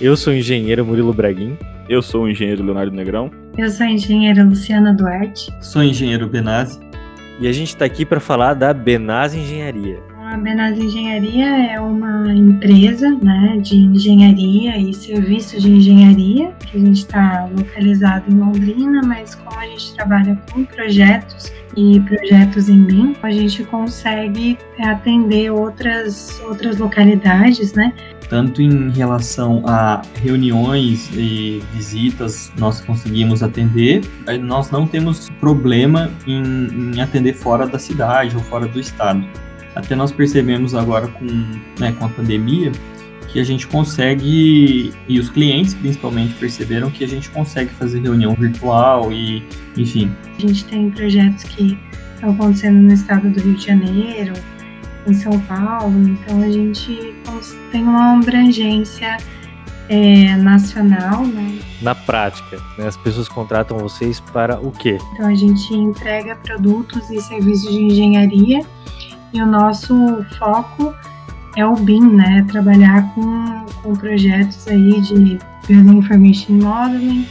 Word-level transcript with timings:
Eu 0.00 0.16
sou 0.16 0.32
o 0.32 0.36
engenheiro 0.36 0.86
Murilo 0.86 1.12
Braguin. 1.12 1.58
Eu 1.88 2.00
sou 2.00 2.22
o 2.22 2.28
engenheiro 2.28 2.62
Leonardo 2.62 2.94
Negrão. 2.94 3.32
Eu 3.56 3.68
sou 3.68 3.84
a 3.84 3.90
engenheira 3.90 4.44
Luciana 4.44 4.94
Duarte. 4.94 5.50
Sou 5.60 5.82
o 5.82 5.84
engenheiro 5.84 6.28
Benazzi. 6.28 6.78
E 7.40 7.48
a 7.48 7.52
gente 7.52 7.70
está 7.70 7.84
aqui 7.84 8.04
para 8.04 8.20
falar 8.20 8.54
da 8.54 8.72
Benazzi 8.72 9.40
Engenharia. 9.40 9.98
A 10.24 10.36
Benazzi 10.36 10.82
Engenharia 10.82 11.72
é 11.72 11.80
uma 11.80 12.32
empresa 12.32 13.10
né, 13.10 13.58
de 13.60 13.76
engenharia 13.76 14.78
e 14.78 14.94
serviços 14.94 15.62
de 15.62 15.70
engenharia, 15.70 16.52
que 16.60 16.76
a 16.76 16.80
gente 16.80 16.98
está 16.98 17.48
localizado 17.56 18.30
em 18.30 18.38
Londrina, 18.38 19.00
mas 19.04 19.34
como 19.34 19.58
a 19.58 19.66
gente 19.66 19.94
trabalha 19.94 20.38
com 20.52 20.64
projetos 20.64 21.52
e 21.76 21.98
projetos 22.00 22.68
em 22.68 22.84
BIM, 22.84 23.16
a 23.22 23.30
gente 23.30 23.64
consegue 23.64 24.58
atender 24.80 25.50
outras, 25.50 26.40
outras 26.44 26.78
localidades, 26.78 27.72
né? 27.72 27.92
Tanto 28.28 28.60
em 28.60 28.90
relação 28.90 29.62
a 29.66 30.02
reuniões 30.22 31.08
e 31.14 31.62
visitas, 31.72 32.52
nós 32.58 32.80
conseguimos 32.80 33.42
atender. 33.42 34.02
Nós 34.42 34.70
não 34.70 34.86
temos 34.86 35.30
problema 35.40 36.10
em, 36.26 36.92
em 36.94 37.00
atender 37.00 37.32
fora 37.32 37.66
da 37.66 37.78
cidade 37.78 38.36
ou 38.36 38.42
fora 38.42 38.66
do 38.66 38.78
estado. 38.78 39.24
Até 39.74 39.94
nós 39.94 40.12
percebemos 40.12 40.74
agora 40.74 41.08
com, 41.08 41.26
né, 41.78 41.92
com 41.98 42.04
a 42.04 42.08
pandemia 42.08 42.72
que 43.28 43.38
a 43.38 43.44
gente 43.44 43.66
consegue, 43.66 44.92
e 45.06 45.18
os 45.18 45.28
clientes 45.28 45.74
principalmente 45.74 46.34
perceberam 46.34 46.90
que 46.90 47.04
a 47.04 47.08
gente 47.08 47.28
consegue 47.30 47.70
fazer 47.72 48.00
reunião 48.00 48.34
virtual 48.34 49.12
e, 49.12 49.42
enfim. 49.76 50.10
A 50.38 50.40
gente 50.40 50.64
tem 50.64 50.90
projetos 50.90 51.44
que 51.44 51.78
estão 52.14 52.30
acontecendo 52.30 52.76
no 52.76 52.92
estado 52.92 53.28
do 53.28 53.40
Rio 53.40 53.54
de 53.54 53.66
Janeiro, 53.66 54.32
em 55.08 55.14
São 55.14 55.38
Paulo, 55.40 56.08
então 56.08 56.42
a 56.42 56.50
gente 56.50 57.14
tem 57.70 57.82
uma 57.82 58.18
abrangência 58.18 59.16
é, 59.88 60.36
nacional, 60.36 61.26
né? 61.26 61.58
Na 61.80 61.94
prática, 61.94 62.58
né, 62.76 62.86
as 62.86 62.96
pessoas 62.96 63.28
contratam 63.28 63.78
vocês 63.78 64.20
para 64.20 64.60
o 64.60 64.70
quê? 64.70 64.98
Então 65.12 65.26
a 65.26 65.34
gente 65.34 65.72
entrega 65.74 66.36
produtos 66.36 67.08
e 67.10 67.20
serviços 67.20 67.70
de 67.70 67.82
engenharia 67.82 68.60
e 69.32 69.40
o 69.40 69.46
nosso 69.46 69.94
foco 70.38 70.94
é 71.56 71.64
o 71.64 71.74
BIM, 71.74 72.14
né? 72.14 72.44
Trabalhar 72.48 73.14
com, 73.14 73.64
com 73.82 73.94
projetos 73.94 74.66
aí 74.68 75.00
de 75.00 75.38
Building 75.66 75.98
Information 75.98 76.54
Modeling 76.54 77.26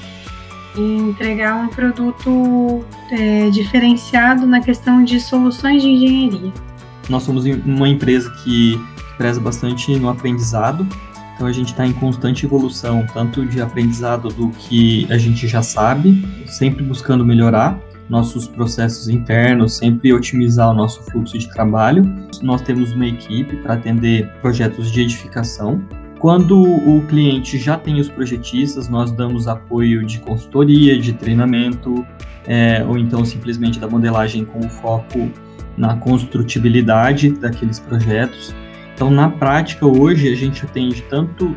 e 0.75 0.81
entregar 0.81 1.56
um 1.56 1.67
produto 1.67 2.86
é, 3.12 3.50
diferenciado 3.50 4.45
na 4.45 4.62
questão 4.62 5.03
de 5.03 5.19
soluções 5.19 5.81
de 5.81 5.89
engenharia. 5.89 6.67
Nós 7.09 7.23
somos 7.23 7.45
uma 7.45 7.88
empresa 7.88 8.30
que 8.44 8.80
preza 9.17 9.39
bastante 9.39 9.95
no 9.97 10.09
aprendizado, 10.09 10.88
então 11.36 11.47
a 11.47 11.52
gente 11.52 11.67
está 11.67 11.86
em 11.86 11.94
constante 11.94 12.45
evolução, 12.45 13.05
tanto 13.13 13.45
de 13.45 13.61
aprendizado 13.61 14.30
do 14.30 14.50
que 14.50 15.08
a 15.11 15.17
gente 15.17 15.47
já 15.47 15.61
sabe, 15.61 16.25
sempre 16.47 16.83
buscando 16.83 17.23
melhorar, 17.23 17.80
nossos 18.09 18.47
processos 18.47 19.08
internos, 19.08 19.78
sempre 19.78 20.13
otimizar 20.13 20.72
o 20.72 20.73
nosso 20.73 21.03
fluxo 21.03 21.38
de 21.38 21.47
trabalho. 21.50 22.03
Nós 22.41 22.61
temos 22.61 22.91
uma 22.94 23.05
equipe 23.05 23.58
para 23.58 23.75
atender 23.75 24.28
projetos 24.41 24.91
de 24.91 25.02
edificação. 25.02 25.81
Quando 26.19 26.59
o 26.59 27.05
cliente 27.05 27.59
já 27.59 27.78
tem 27.78 28.00
os 28.00 28.09
projetistas, 28.09 28.89
nós 28.89 29.11
damos 29.11 29.47
apoio 29.47 30.05
de 30.05 30.19
consultoria, 30.19 31.00
de 31.00 31.13
treinamento, 31.13 32.05
é, 32.47 32.83
ou 32.88 32.97
então 32.97 33.23
simplesmente 33.23 33.78
da 33.78 33.88
modelagem 33.88 34.44
com 34.45 34.67
foco 34.67 35.30
na 35.78 35.95
construtibilidade 35.95 37.31
daqueles 37.31 37.80
projetos. 37.80 38.53
Então, 38.95 39.11
na 39.11 39.30
prática, 39.30 39.86
hoje 39.86 40.31
a 40.31 40.36
gente 40.36 40.66
atende 40.66 41.03
tanto 41.03 41.56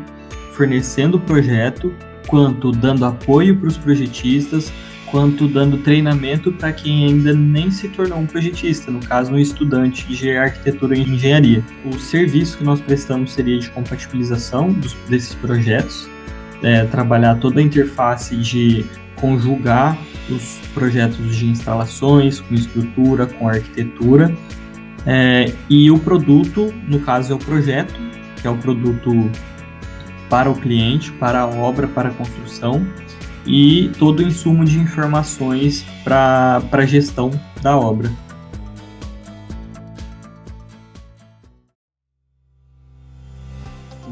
fornecendo 0.53 1.17
o 1.17 1.21
projeto, 1.21 1.93
quanto 2.27 2.71
dando 2.71 3.05
apoio 3.05 3.57
para 3.57 3.69
os 3.69 3.79
projetistas, 3.79 4.71
quanto 5.11 5.49
dando 5.49 5.79
treinamento 5.79 6.53
para 6.53 6.73
quem 6.73 7.07
ainda 7.07 7.33
nem 7.33 7.71
se 7.71 7.89
tornou 7.89 8.19
um 8.19 8.27
projetista, 8.27 8.91
no 8.91 9.01
caso, 9.01 9.33
um 9.33 9.39
estudante 9.39 10.07
de 10.07 10.37
arquitetura 10.37 10.97
e 10.97 11.03
engenharia. 11.03 11.65
O 11.85 11.99
serviço 11.99 12.59
que 12.59 12.65
nós 12.65 12.81
prestamos 12.81 13.33
seria 13.33 13.59
de 13.59 13.71
compatibilização 13.71 14.73
dos, 14.73 14.95
desses 15.09 15.35
projetos, 15.35 16.09
é, 16.63 16.85
trabalhar 16.85 17.37
toda 17.37 17.59
a 17.59 17.63
interface 17.63 18.37
de 18.37 18.85
conjugar 19.21 19.99
os 20.29 20.59
projetos 20.73 21.37
de 21.37 21.47
instalações 21.47 22.41
com 22.41 22.55
estrutura, 22.55 23.27
com 23.27 23.49
arquitetura, 23.49 24.35
é, 25.07 25.53
e 25.69 25.91
o 25.91 25.99
produto, 25.99 26.73
no 26.87 27.01
caso, 27.01 27.33
é 27.33 27.37
o 27.37 27.39
projeto, 27.39 27.95
que 28.41 28.47
é 28.47 28.51
o 28.51 28.57
produto 28.57 29.31
para 30.29 30.51
o 30.51 30.55
cliente, 30.55 31.11
para 31.13 31.41
a 31.41 31.47
obra, 31.47 31.89
para 31.89 32.11
a 32.11 32.13
construção, 32.13 32.87
e 33.47 33.91
todo 33.99 34.21
o 34.21 34.23
insumo 34.23 34.65
de 34.65 34.79
informações 34.79 35.85
para 36.05 36.63
a 36.71 36.87
gestão 36.87 37.31
da 37.63 37.77
obra. 37.77 38.11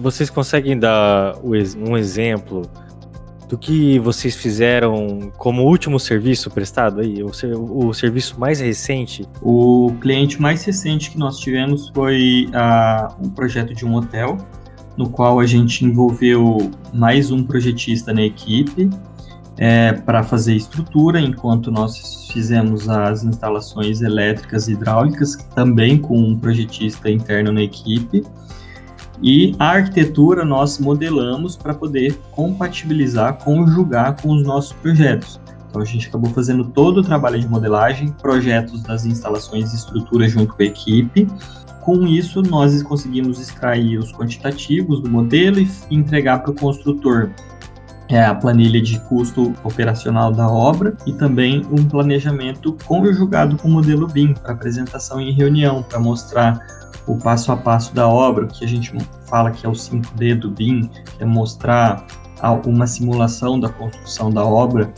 Vocês 0.00 0.30
conseguem 0.30 0.78
dar 0.78 1.36
um 1.42 1.96
exemplo 1.96 2.70
do 3.48 3.56
que 3.56 3.98
vocês 3.98 4.36
fizeram 4.36 5.32
como 5.38 5.62
último 5.62 5.98
serviço 5.98 6.50
prestado 6.50 7.00
aí, 7.00 7.22
o, 7.22 7.30
o 7.86 7.94
serviço 7.94 8.38
mais 8.38 8.60
recente? 8.60 9.26
O 9.40 9.92
cliente 10.00 10.40
mais 10.40 10.62
recente 10.64 11.10
que 11.10 11.18
nós 11.18 11.38
tivemos 11.38 11.90
foi 11.94 12.48
uh, 12.48 13.26
um 13.26 13.30
projeto 13.30 13.74
de 13.74 13.86
um 13.86 13.94
hotel, 13.94 14.36
no 14.96 15.08
qual 15.08 15.40
a 15.40 15.46
gente 15.46 15.84
envolveu 15.84 16.70
mais 16.92 17.30
um 17.30 17.42
projetista 17.42 18.12
na 18.12 18.22
equipe 18.22 18.90
é, 19.58 19.92
para 19.92 20.22
fazer 20.22 20.54
estrutura, 20.54 21.20
enquanto 21.20 21.70
nós 21.70 22.28
fizemos 22.32 22.88
as 22.88 23.24
instalações 23.24 24.02
elétricas 24.02 24.68
e 24.68 24.72
hidráulicas, 24.72 25.36
também 25.54 25.98
com 25.98 26.16
um 26.16 26.38
projetista 26.38 27.10
interno 27.10 27.52
na 27.52 27.62
equipe. 27.62 28.22
E 29.22 29.54
a 29.58 29.70
arquitetura 29.70 30.44
nós 30.44 30.78
modelamos 30.78 31.56
para 31.56 31.74
poder 31.74 32.18
compatibilizar, 32.30 33.38
conjugar 33.38 34.20
com 34.20 34.30
os 34.30 34.42
nossos 34.44 34.72
projetos. 34.72 35.40
Então 35.68 35.82
a 35.82 35.84
gente 35.84 36.08
acabou 36.08 36.30
fazendo 36.30 36.64
todo 36.64 36.98
o 36.98 37.02
trabalho 37.02 37.38
de 37.38 37.48
modelagem, 37.48 38.08
projetos 38.22 38.82
das 38.82 39.04
instalações 39.04 39.72
e 39.72 39.76
estruturas 39.76 40.30
junto 40.30 40.54
com 40.54 40.62
a 40.62 40.66
equipe. 40.66 41.26
Com 41.82 42.06
isso, 42.06 42.42
nós 42.42 42.82
conseguimos 42.82 43.40
extrair 43.40 43.98
os 43.98 44.12
quantitativos 44.12 45.00
do 45.00 45.10
modelo 45.10 45.58
e 45.58 45.68
entregar 45.90 46.42
para 46.42 46.50
o 46.50 46.54
construtor 46.54 47.30
é 48.08 48.24
a 48.24 48.34
planilha 48.34 48.80
de 48.80 48.98
custo 49.00 49.54
operacional 49.62 50.32
da 50.32 50.48
obra 50.48 50.96
e 51.06 51.12
também 51.12 51.62
um 51.70 51.84
planejamento 51.84 52.74
conjugado 52.86 53.56
com 53.58 53.68
o 53.68 53.70
modelo 53.70 54.06
BIM 54.06 54.32
para 54.32 54.52
apresentação 54.52 55.20
em 55.20 55.32
reunião, 55.32 55.82
para 55.82 56.00
mostrar 56.00 56.58
o 57.08 57.16
passo 57.16 57.50
a 57.50 57.56
passo 57.56 57.94
da 57.94 58.06
obra, 58.06 58.46
que 58.46 58.64
a 58.64 58.68
gente 58.68 58.92
fala 59.26 59.50
que 59.50 59.64
é 59.64 59.68
o 59.68 59.72
5D 59.72 60.38
do 60.38 60.50
BIM, 60.50 60.86
que 60.88 61.22
é 61.22 61.24
mostrar 61.24 62.06
uma 62.66 62.86
simulação 62.86 63.58
da 63.58 63.68
construção 63.68 64.30
da 64.30 64.44
obra. 64.44 64.92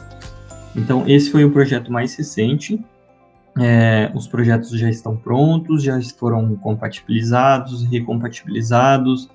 Então, 0.77 1.05
esse 1.07 1.31
foi 1.31 1.45
o 1.45 1.51
projeto 1.51 1.91
mais 1.91 2.15
recente. 2.17 2.85
É, 3.59 4.11
os 4.15 4.27
projetos 4.27 4.71
já 4.71 4.91
estão 4.91 5.17
prontos, 5.17 5.83
já 5.83 5.99
foram 6.19 6.55
compatibilizados, 6.57 7.85
recompatibilizados, 7.85 9.29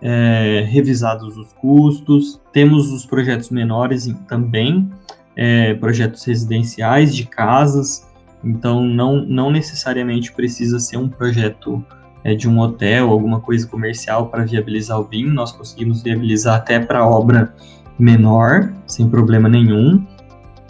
é, 0.00 0.64
revisados 0.68 1.36
os 1.36 1.52
custos. 1.54 2.40
Temos 2.52 2.90
os 2.92 3.04
projetos 3.04 3.50
menores 3.50 4.12
também, 4.26 4.90
é, 5.36 5.74
projetos 5.74 6.24
residenciais 6.24 7.14
de 7.14 7.26
casas. 7.26 8.08
Então, 8.42 8.84
não, 8.84 9.16
não 9.24 9.50
necessariamente 9.50 10.32
precisa 10.32 10.78
ser 10.78 10.96
um 10.96 11.08
projeto 11.08 11.84
é, 12.24 12.34
de 12.34 12.48
um 12.48 12.58
hotel, 12.58 13.10
alguma 13.10 13.40
coisa 13.40 13.66
comercial 13.66 14.26
para 14.28 14.44
viabilizar 14.44 14.98
o 15.00 15.04
BIM. 15.04 15.26
Nós 15.26 15.52
conseguimos 15.52 16.02
viabilizar 16.02 16.56
até 16.56 16.78
para 16.78 17.06
obra 17.06 17.54
menor, 17.98 18.72
sem 18.86 19.08
problema 19.08 19.48
nenhum. 19.48 20.04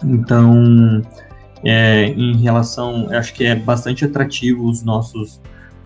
Então, 0.03 1.01
é, 1.63 2.05
em 2.05 2.37
relação, 2.37 3.07
acho 3.11 3.33
que 3.33 3.45
é 3.45 3.55
bastante 3.55 4.05
atrativo 4.05 4.67
os 4.67 4.83
nossos 4.83 5.41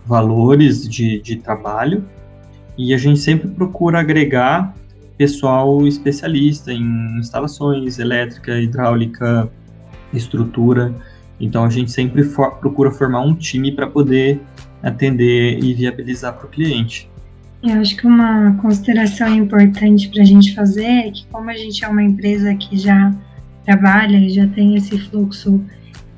valores 0.06 0.88
de, 0.88 1.20
de 1.20 1.38
trabalho 1.38 2.06
e 2.78 2.94
a 2.94 2.98
gente 2.98 3.20
sempre 3.20 3.48
procura 3.48 4.00
agregar 4.00 4.74
pessoal 5.18 5.88
especialista 5.88 6.74
em 6.74 7.18
instalações 7.18 8.00
elétrica, 8.00 8.60
hidráulica, 8.60 9.50
estrutura. 10.14 10.94
Então 11.40 11.64
a 11.64 11.70
gente 11.70 11.92
sempre 11.92 12.24
for, 12.24 12.52
procura 12.58 12.92
formar 12.92 13.22
um 13.22 13.34
time 13.34 13.72
para 13.72 13.88
poder 13.88 14.42
atender 14.86 15.58
e 15.64 15.74
viabilizar 15.74 16.34
para 16.34 16.46
o 16.46 16.50
cliente. 16.50 17.10
Eu 17.64 17.82
acho 17.82 17.98
que 17.98 18.06
uma 18.06 18.56
consideração 18.62 19.34
importante 19.34 20.08
para 20.10 20.22
a 20.22 20.26
gente 20.26 20.54
fazer 20.54 20.86
é 20.86 21.12
que 21.12 21.26
como 21.32 21.50
a 21.50 21.56
gente 21.56 21.84
é 21.84 21.88
uma 21.88 22.04
empresa 22.04 22.54
que 22.54 22.78
já 22.78 23.12
trabalha 23.66 24.18
e 24.18 24.30
já 24.30 24.46
tem 24.46 24.76
esse 24.76 25.00
fluxo 25.00 25.60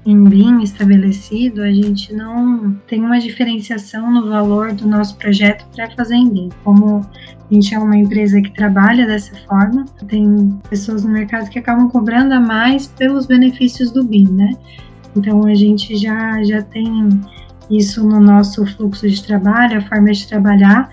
em 0.05 0.23
BIM 0.25 0.61
estabelecido, 0.61 1.61
a 1.61 1.71
gente 1.71 2.13
não 2.13 2.73
tem 2.85 3.01
uma 3.01 3.19
diferenciação 3.19 4.11
no 4.11 4.27
valor 4.27 4.73
do 4.73 4.85
nosso 4.85 5.17
projeto 5.17 5.65
para 5.73 5.89
fazer 5.91 6.15
em 6.15 6.29
BIM. 6.29 6.49
Como 6.65 7.05
a 7.49 7.53
gente 7.53 7.73
é 7.73 7.79
uma 7.79 7.95
empresa 7.95 8.41
que 8.41 8.51
trabalha 8.51 9.07
dessa 9.07 9.33
forma, 9.47 9.85
tem 10.09 10.59
pessoas 10.69 11.05
no 11.05 11.11
mercado 11.11 11.49
que 11.49 11.59
acabam 11.59 11.89
cobrando 11.89 12.33
a 12.33 12.39
mais 12.39 12.87
pelos 12.87 13.25
benefícios 13.25 13.91
do 13.91 14.03
BIM, 14.03 14.27
né? 14.27 14.51
Então 15.15 15.45
a 15.45 15.55
gente 15.55 15.95
já, 15.95 16.43
já 16.43 16.61
tem 16.61 17.09
isso 17.69 18.07
no 18.07 18.19
nosso 18.19 18.65
fluxo 18.65 19.07
de 19.07 19.23
trabalho, 19.23 19.77
a 19.77 19.81
forma 19.81 20.11
de 20.11 20.27
trabalhar, 20.27 20.89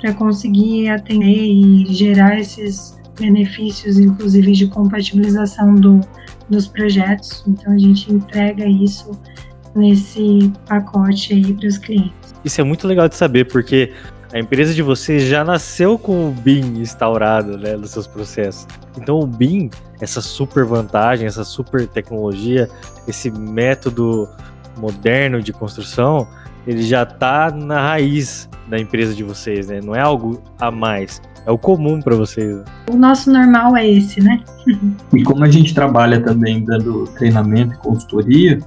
para 0.00 0.12
conseguir 0.14 0.88
atender 0.88 1.44
e 1.44 1.86
gerar 1.94 2.38
esses 2.38 2.98
benefícios, 3.18 3.98
inclusive 3.98 4.52
de 4.52 4.66
compatibilização 4.66 5.74
do, 5.74 6.00
dos 6.48 6.66
projetos. 6.66 7.44
Então 7.46 7.72
a 7.72 7.78
gente 7.78 8.12
entrega 8.12 8.66
isso 8.66 9.10
nesse 9.74 10.52
pacote 10.68 11.32
aí 11.32 11.52
para 11.52 11.66
os 11.66 11.78
clientes. 11.78 12.34
Isso 12.44 12.60
é 12.60 12.64
muito 12.64 12.86
legal 12.86 13.08
de 13.08 13.16
saber, 13.16 13.46
porque 13.46 13.92
a 14.32 14.38
empresa 14.38 14.74
de 14.74 14.82
vocês 14.82 15.22
já 15.22 15.44
nasceu 15.44 15.98
com 15.98 16.28
o 16.28 16.32
BIM 16.32 16.80
instaurado 16.80 17.56
né, 17.56 17.76
nos 17.76 17.90
seus 17.90 18.06
processos. 18.06 18.66
Então 18.96 19.18
o 19.20 19.26
BIM, 19.26 19.70
essa 20.00 20.20
super 20.20 20.64
vantagem, 20.64 21.26
essa 21.26 21.44
super 21.44 21.86
tecnologia, 21.86 22.68
esse 23.06 23.30
método 23.30 24.28
moderno 24.78 25.40
de 25.40 25.52
construção, 25.52 26.26
ele 26.66 26.82
já 26.82 27.02
está 27.02 27.50
na 27.50 27.80
raiz 27.80 28.48
da 28.68 28.78
empresa 28.78 29.14
de 29.14 29.22
vocês, 29.22 29.68
né? 29.68 29.80
Não 29.82 29.94
é 29.94 30.00
algo 30.00 30.42
a 30.58 30.70
mais. 30.70 31.20
É 31.46 31.50
o 31.50 31.58
comum 31.58 32.00
para 32.00 32.16
vocês. 32.16 32.64
O 32.90 32.96
nosso 32.96 33.30
normal 33.30 33.76
é 33.76 33.86
esse, 33.86 34.20
né? 34.20 34.42
e 35.12 35.22
como 35.22 35.44
a 35.44 35.50
gente 35.50 35.74
trabalha 35.74 36.20
também 36.20 36.64
dando 36.64 37.04
treinamento 37.18 37.74
e 37.74 37.78
consultoria, 37.78 38.58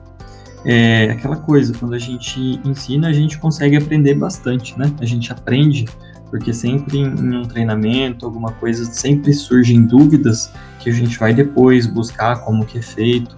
é 0.64 1.12
aquela 1.12 1.38
coisa, 1.38 1.74
quando 1.74 1.94
a 1.94 2.00
gente 2.00 2.60
ensina, 2.64 3.08
a 3.08 3.14
gente 3.14 3.38
consegue 3.40 3.78
aprender 3.78 4.14
bastante, 4.14 4.78
né? 4.78 4.92
A 5.00 5.06
gente 5.06 5.32
aprende, 5.32 5.86
porque 6.30 6.54
sempre 6.54 7.00
em, 7.00 7.06
em 7.06 7.38
um 7.38 7.44
treinamento, 7.44 8.26
alguma 8.26 8.52
coisa, 8.52 8.86
sempre 8.86 9.34
surgem 9.34 9.84
dúvidas 9.84 10.52
que 10.80 10.90
a 10.90 10.94
gente 10.94 11.18
vai 11.18 11.34
depois 11.34 11.88
buscar 11.88 12.42
como 12.42 12.66
que 12.66 12.78
é 12.78 12.82
feito. 12.82 13.36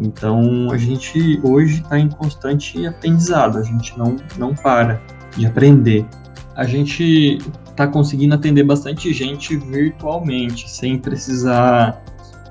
Então, 0.00 0.70
a 0.70 0.76
gente 0.76 1.40
hoje 1.42 1.80
está 1.80 1.98
em 1.98 2.08
constante 2.08 2.86
aprendizado, 2.86 3.58
a 3.58 3.62
gente 3.62 3.98
não, 3.98 4.16
não 4.38 4.54
para 4.54 5.00
de 5.36 5.46
aprender. 5.46 6.06
A 6.54 6.64
gente 6.64 7.38
está 7.68 7.86
conseguindo 7.86 8.34
atender 8.34 8.64
bastante 8.64 9.12
gente 9.12 9.56
virtualmente, 9.56 10.70
sem 10.70 10.98
precisar 10.98 12.02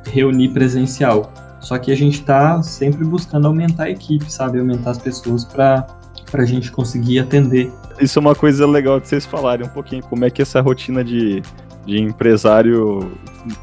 reunir 0.05 0.49
presencial. 0.49 1.31
Só 1.59 1.77
que 1.77 1.91
a 1.91 1.95
gente 1.95 2.19
está 2.19 2.61
sempre 2.61 3.03
buscando 3.03 3.47
aumentar 3.47 3.85
a 3.85 3.89
equipe, 3.89 4.31
sabe? 4.31 4.59
Aumentar 4.59 4.91
as 4.91 4.97
pessoas 4.97 5.43
para 5.43 5.85
a 6.33 6.45
gente 6.45 6.71
conseguir 6.71 7.19
atender. 7.19 7.71
Isso 7.99 8.19
é 8.19 8.21
uma 8.21 8.35
coisa 8.35 8.65
legal 8.65 8.99
de 8.99 9.07
vocês 9.07 9.25
falarem 9.25 9.65
um 9.65 9.69
pouquinho. 9.69 10.03
Como 10.03 10.23
é 10.23 10.29
que 10.29 10.41
essa 10.41 10.61
rotina 10.61 11.03
de, 11.03 11.41
de 11.85 11.99
empresário, 11.99 13.11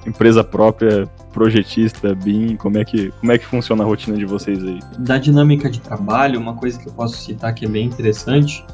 empresa 0.07 0.43
própria, 0.43 1.09
projetista, 1.35 2.15
BIM, 2.15 2.57
como 2.57 2.79
é, 2.79 2.85
que, 2.85 3.11
como 3.21 3.33
é 3.33 3.37
que 3.37 3.45
funciona 3.45 3.83
a 3.83 3.87
rotina 3.87 4.17
de 4.17 4.25
vocês 4.25 4.63
aí? 4.65 4.81
Da 4.99 5.19
dinâmica 5.19 5.69
de 5.69 5.81
trabalho, 5.81 6.41
uma 6.41 6.55
coisa 6.55 6.79
que 6.79 6.89
eu 6.89 6.93
posso 6.93 7.17
citar 7.19 7.53
que 7.55 7.67
é 7.67 7.69
bem 7.69 7.87
interessante 7.87 8.65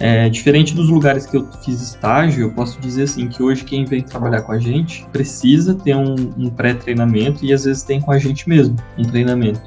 é, 0.00 0.28
diferente 0.28 0.74
dos 0.74 0.88
lugares 0.88 1.26
que 1.26 1.36
eu 1.36 1.46
fiz 1.64 1.80
estágio, 1.80 2.42
eu 2.42 2.50
posso 2.52 2.80
dizer 2.80 3.04
assim 3.04 3.28
que 3.28 3.42
hoje 3.42 3.62
quem 3.62 3.84
vem 3.84 4.02
trabalhar 4.02 4.42
com 4.42 4.52
a 4.52 4.58
gente 4.58 5.06
precisa 5.12 5.74
ter 5.74 5.94
um, 5.94 6.14
um 6.36 6.50
pré-treinamento 6.50 7.44
e 7.44 7.52
às 7.52 7.64
vezes 7.64 7.82
tem 7.82 8.00
com 8.00 8.10
a 8.10 8.18
gente 8.18 8.48
mesmo 8.48 8.76
um 8.98 9.02
treinamento. 9.02 9.60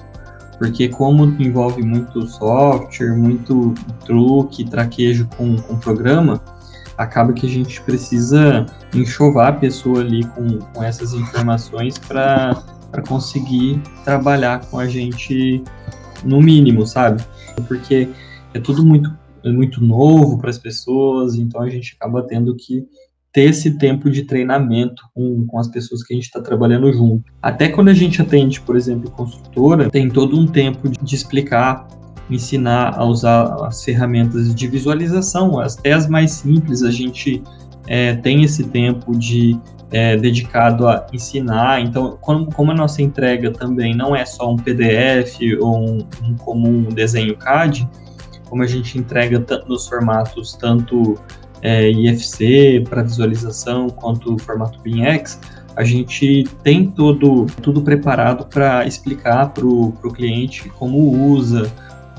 Porque 0.58 0.90
como 0.90 1.26
envolve 1.40 1.82
muito 1.84 2.26
software, 2.28 3.16
muito 3.16 3.74
truque, 4.06 4.64
traquejo 4.66 5.28
com, 5.38 5.56
com 5.58 5.78
programa, 5.78 6.42
acaba 6.98 7.34
que 7.34 7.46
a 7.46 7.50
gente 7.50 7.82
precisa 7.82 8.66
enxovar 8.94 9.48
a 9.48 9.54
pessoa 9.54 10.00
ali 10.00 10.24
com, 10.24 10.60
com 10.74 10.84
essas 10.84 11.14
informações 11.14 11.98
para 11.98 12.64
conseguir 13.08 13.82
trabalhar 14.04 14.66
com 14.66 14.80
a 14.80 14.88
gente 14.88 15.64
no 16.24 16.42
mínimo, 16.42 16.86
sabe? 16.86 17.24
Porque 17.68 18.10
é 18.54 18.60
tudo 18.60 18.86
muito 18.86 19.14
é 19.44 19.52
muito 19.52 19.80
novo 19.80 20.40
para 20.40 20.50
as 20.50 20.58
pessoas, 20.58 21.36
então 21.36 21.62
a 21.62 21.70
gente 21.70 21.96
acaba 22.00 22.24
tendo 22.24 22.56
que 22.56 22.84
ter 23.32 23.50
esse 23.50 23.78
tempo 23.78 24.10
de 24.10 24.24
treinamento 24.24 25.04
com, 25.14 25.46
com 25.46 25.60
as 25.60 25.68
pessoas 25.68 26.02
que 26.02 26.14
a 26.14 26.16
gente 26.16 26.26
está 26.26 26.42
trabalhando 26.42 26.92
junto. 26.92 27.32
Até 27.42 27.68
quando 27.68 27.90
a 27.90 27.94
gente 27.94 28.22
atende, 28.22 28.60
por 28.62 28.76
exemplo, 28.76 29.12
construtora, 29.12 29.90
tem 29.90 30.10
todo 30.10 30.40
um 30.40 30.48
tempo 30.48 30.90
de, 30.90 30.98
de 30.98 31.16
explicar, 31.16 31.88
ensinar 32.30 32.98
a 32.98 33.04
usar 33.06 33.66
as 33.66 33.84
ferramentas 33.84 34.54
de 34.54 34.68
visualização, 34.68 35.60
até 35.60 35.94
as 35.94 36.08
mais 36.08 36.32
simples, 36.32 36.82
a 36.84 36.92
gente 36.92 37.44
é, 37.88 38.16
tem 38.16 38.44
esse 38.44 38.64
tempo 38.64 39.18
de 39.18 39.60
é, 39.92 40.18
dedicado 40.18 40.88
a 40.88 41.06
ensinar. 41.14 41.82
Então, 41.82 42.18
como, 42.20 42.52
como, 42.52 42.72
a 42.72 42.76
nossa 42.76 43.02
entrega 43.02 43.52
também 43.52 43.96
não 43.96 44.16
é 44.16 44.26
só 44.26 44.52
um 44.52 44.56
PDF 44.56 45.40
ou 45.62 45.78
um, 45.78 46.08
um 46.24 46.36
comum 46.36 46.84
desenho 46.90 47.38
CAD, 47.38 47.88
como 48.50 48.64
a 48.64 48.68
gente 48.68 48.98
entrega 48.98 49.44
nos 49.68 49.88
formatos 49.88 50.54
tanto 50.54 51.16
é, 51.62 51.90
IFC 51.90 52.84
para 52.90 53.04
visualização 53.04 53.90
quanto 53.90 54.38
formato 54.40 54.80
BIMX, 54.82 55.40
a 55.76 55.84
gente 55.84 56.46
tem 56.64 56.88
todo, 56.88 57.48
tudo 57.62 57.82
preparado 57.82 58.46
para 58.46 58.86
explicar 58.86 59.50
para 59.50 59.66
o 59.66 59.92
cliente 60.14 60.70
como 60.70 60.98
usa, 61.32 61.72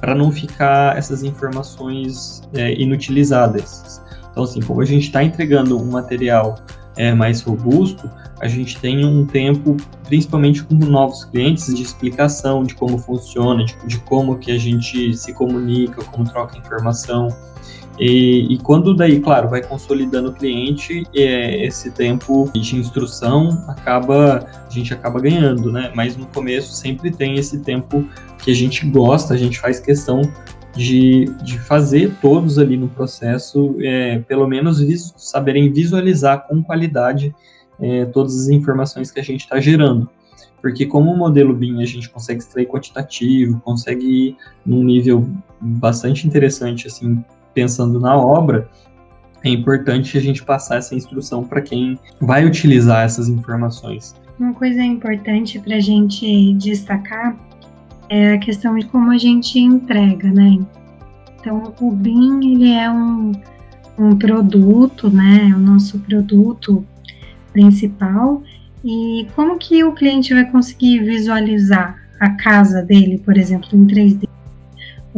para 0.07 0.15
não 0.15 0.31
ficar 0.31 0.97
essas 0.97 1.25
informações 1.25 2.41
é, 2.55 2.81
inutilizadas. 2.81 4.01
Então, 4.31 4.45
assim, 4.45 4.61
como 4.61 4.81
a 4.81 4.85
gente 4.85 5.07
está 5.07 5.25
entregando 5.25 5.77
um 5.77 5.91
material 5.91 6.61
é, 6.97 7.13
mais 7.13 7.43
robusto, 7.43 8.09
a 8.41 8.47
gente 8.47 8.79
tem 8.79 9.05
um 9.05 9.27
tempo, 9.27 9.77
principalmente 10.05 10.63
com 10.63 10.77
novos 10.77 11.25
clientes, 11.25 11.75
de 11.75 11.83
explicação 11.83 12.63
de 12.63 12.77
como 12.77 12.99
funciona, 12.99 13.65
de, 13.65 13.77
de 13.85 13.99
como 13.99 14.39
que 14.39 14.53
a 14.53 14.59
gente 14.59 15.13
se 15.17 15.35
comunica, 15.35 16.05
como 16.05 16.23
troca 16.25 16.57
informação. 16.57 17.27
E, 17.99 18.53
e, 18.53 18.59
quando 18.59 18.95
daí, 18.95 19.21
claro, 19.21 19.49
vai 19.49 19.63
consolidando 19.63 20.29
o 20.29 20.33
cliente, 20.33 21.05
é, 21.15 21.65
esse 21.65 21.91
tempo 21.91 22.51
de 22.53 22.77
instrução 22.77 23.65
acaba, 23.69 24.47
a 24.67 24.71
gente 24.71 24.93
acaba 24.93 25.19
ganhando, 25.19 25.73
né? 25.73 25.91
Mas 25.95 26.17
no 26.17 26.27
começo 26.27 26.75
sempre 26.75 27.11
tem 27.11 27.37
esse 27.37 27.61
tempo 27.61 28.07
que 28.39 28.51
a 28.51 28.55
gente 28.55 28.85
gosta, 28.87 29.33
a 29.33 29.37
gente 29.37 29.59
faz 29.59 29.81
questão 29.81 30.21
de, 30.77 31.25
de 31.43 31.59
fazer 31.59 32.13
todos 32.21 32.59
ali 32.59 32.77
no 32.77 32.89
processo, 32.89 33.75
é, 33.81 34.19
pelo 34.21 34.47
menos 34.47 34.79
vis, 34.79 35.15
saberem 35.17 35.73
visualizar 35.73 36.47
com 36.47 36.63
qualidade 36.63 37.35
é, 37.81 38.05
todas 38.07 38.39
as 38.43 38.49
informações 38.49 39.11
que 39.11 39.19
a 39.19 39.25
gente 39.25 39.41
está 39.41 39.59
gerando. 39.59 40.09
Porque 40.61 40.85
como 40.85 41.13
o 41.13 41.17
modelo 41.17 41.55
BIM 41.55 41.83
a 41.83 41.87
gente 41.87 42.11
consegue 42.11 42.41
extrair 42.41 42.67
quantitativo, 42.67 43.61
consegue 43.61 44.07
ir 44.07 44.37
num 44.65 44.83
nível 44.83 45.29
bastante 45.61 46.27
interessante, 46.27 46.87
assim, 46.87 47.25
pensando 47.57 47.99
na 47.99 48.15
obra, 48.15 48.69
é 49.43 49.49
importante 49.49 50.19
a 50.19 50.21
gente 50.21 50.45
passar 50.45 50.77
essa 50.77 50.95
instrução 50.95 51.43
para 51.43 51.63
quem 51.63 51.99
vai 52.21 52.45
utilizar 52.45 53.05
essas 53.05 53.29
informações. 53.29 54.15
Uma 54.39 54.53
coisa 54.53 54.83
importante 54.83 55.59
para 55.59 55.77
a 55.77 55.81
gente 55.81 56.53
destacar 56.55 57.35
é 58.11 58.35
a 58.35 58.39
questão 58.39 58.77
de 58.77 58.85
como 58.87 59.11
a 59.11 59.17
gente 59.17 59.59
entrega, 59.59 60.31
né? 60.31 60.59
Então, 61.41 61.73
o 61.81 61.91
BIM 61.91 62.41
ele 62.53 62.73
é 62.73 62.91
um, 62.91 63.33
um 63.99 64.17
produto, 64.17 65.09
né? 65.09 65.53
O 65.55 65.59
nosso 65.59 65.99
produto 66.01 66.85
principal 67.53 68.43
e 68.85 69.27
como 69.35 69.57
que 69.57 69.83
o 69.83 69.93
cliente 69.93 70.35
vai 70.35 70.45
conseguir 70.45 71.03
visualizar 71.03 71.97
a 72.21 72.31
casa 72.31 72.83
dele, 72.83 73.19
por 73.25 73.37
exemplo, 73.39 73.69
em 73.73 73.87
3D, 73.87 74.26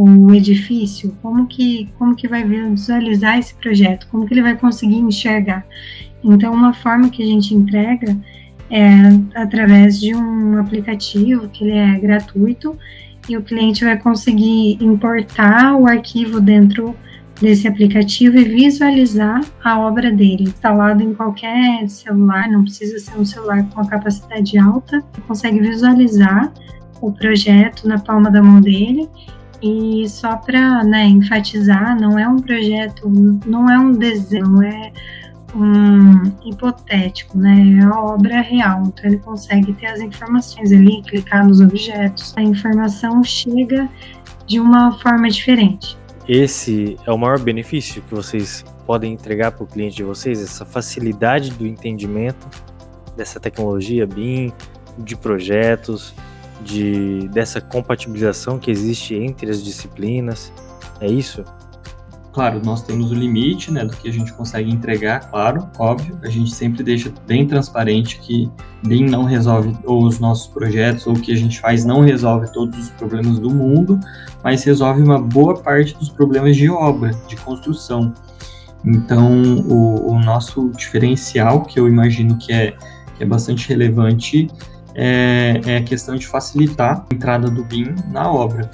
o 0.01 0.33
edifício, 0.33 1.13
como 1.21 1.49
que 1.49 1.89
como 1.99 2.15
que 2.15 2.29
vai 2.29 2.45
visualizar 2.45 3.37
esse 3.37 3.53
projeto, 3.55 4.07
como 4.09 4.27
que 4.27 4.35
ele 4.35 4.43
vai 4.43 4.57
conseguir 4.57 4.99
enxergar. 4.99 5.67
Então, 6.23 6.53
uma 6.53 6.73
forma 6.73 7.11
que 7.11 7.21
a 7.21 7.27
gente 7.27 7.53
entrega 7.53 8.17
é 8.71 8.91
através 9.35 9.99
de 9.99 10.15
um 10.15 10.59
aplicativo 10.61 11.49
que 11.49 11.65
ele 11.65 11.73
é 11.73 11.99
gratuito 11.99 12.79
e 13.29 13.37
o 13.37 13.43
cliente 13.43 13.85
vai 13.85 13.99
conseguir 13.99 14.79
importar 14.81 15.75
o 15.75 15.89
arquivo 15.89 16.41
dentro 16.41 16.95
desse 17.41 17.67
aplicativo 17.67 18.37
e 18.39 18.45
visualizar 18.45 19.41
a 19.65 19.81
obra 19.81 20.13
dele, 20.13 20.45
instalado 20.45 21.03
em 21.03 21.15
qualquer 21.15 21.89
celular, 21.89 22.49
não 22.49 22.63
precisa 22.63 22.99
ser 22.99 23.19
um 23.19 23.25
celular 23.25 23.65
com 23.69 23.81
uma 23.81 23.89
capacidade 23.89 24.57
alta, 24.59 25.03
consegue 25.27 25.59
visualizar 25.61 26.53
o 27.01 27.13
projeto 27.13 27.87
na 27.87 27.99
palma 27.99 28.31
da 28.31 28.43
mão 28.43 28.61
dele. 28.61 29.09
E 29.61 30.09
só 30.09 30.37
para 30.37 30.85
né, 30.85 31.05
enfatizar, 31.07 31.99
não 32.01 32.19
é 32.19 32.29
um 32.29 32.37
projeto, 32.37 33.09
não 33.45 33.69
é 33.69 33.79
um 33.79 33.93
desenho, 33.93 34.63
é 34.63 34.93
um 35.55 36.23
hipotético, 36.45 37.37
né? 37.39 37.79
É 37.81 37.85
a 37.85 38.01
obra 38.01 38.41
real. 38.41 38.85
Então 38.87 39.05
ele 39.07 39.19
consegue 39.19 39.73
ter 39.73 39.87
as 39.87 40.01
informações 40.01 40.73
ali, 40.73 41.03
clicar 41.03 41.47
nos 41.47 41.61
objetos. 41.61 42.35
A 42.37 42.43
informação 42.43 43.23
chega 43.25 43.89
de 44.47 44.61
uma 44.61 44.93
forma 44.99 45.29
diferente. 45.29 45.97
Esse 46.29 46.99
é 47.07 47.13
o 47.13 47.19
maior 47.19 47.39
benefício 47.41 48.03
que 48.03 48.15
vocês 48.15 48.65
podem 48.87 49.13
entregar 49.13 49.53
para 49.53 49.65
o 49.65 49.67
cliente 49.67 49.97
de 49.97 50.03
vocês, 50.03 50.43
essa 50.43 50.65
facilidade 50.65 51.51
do 51.51 51.67
entendimento 51.67 52.47
dessa 53.17 53.41
tecnologia 53.41 54.07
BIM, 54.07 54.53
de 54.99 55.17
projetos, 55.17 56.15
de 56.63 57.29
dessa 57.29 57.61
compatibilização 57.61 58.59
que 58.59 58.71
existe 58.71 59.15
entre 59.15 59.51
as 59.51 59.63
disciplinas. 59.63 60.53
É 61.01 61.07
isso? 61.07 61.45
Claro, 62.33 62.61
nós 62.65 62.83
temos 62.83 63.11
o 63.11 63.15
limite, 63.15 63.73
né, 63.73 63.85
do 63.85 63.97
que 63.97 64.09
a 64.09 64.13
gente 64.13 64.33
consegue 64.33 64.71
entregar, 64.71 65.29
claro, 65.29 65.69
óbvio. 65.77 66.17
A 66.23 66.29
gente 66.29 66.55
sempre 66.55 66.85
deixa 66.85 67.13
bem 67.27 67.47
transparente 67.47 68.21
que 68.21 68.49
BIM 68.87 69.07
não 69.07 69.25
resolve 69.25 69.77
os 69.85 70.21
nossos 70.21 70.47
projetos 70.47 71.07
ou 71.07 71.15
o 71.15 71.21
que 71.21 71.33
a 71.33 71.37
gente 71.37 71.59
faz 71.59 71.85
não 71.85 72.01
resolve 72.01 72.53
todos 72.53 72.79
os 72.79 72.91
problemas 72.91 73.41
do 73.41 73.51
mundo, 73.51 73.99
mas 74.45 74.63
resolve 74.63 75.03
uma 75.03 75.21
boa 75.21 75.57
parte 75.57 75.97
dos 75.97 76.11
problemas 76.11 76.57
de 76.57 76.71
obra, 76.71 77.11
de 77.27 77.35
construção. 77.37 78.13
Então, 78.85 79.33
o, 79.67 80.13
o 80.13 80.21
nosso 80.21 80.71
diferencial, 80.77 81.63
que 81.63 81.81
eu 81.81 81.89
imagino 81.89 82.37
que 82.39 82.53
é, 82.53 82.77
que 83.17 83.25
é 83.25 83.27
bastante 83.27 83.69
relevante, 83.69 84.49
é, 84.99 85.61
é 85.65 85.77
a 85.77 85.83
questão 85.83 86.17
de 86.17 86.27
facilitar 86.27 87.07
a 87.09 87.15
entrada 87.15 87.49
do 87.49 87.65
BIM 87.65 87.95
na 88.11 88.31
obra 88.31 88.69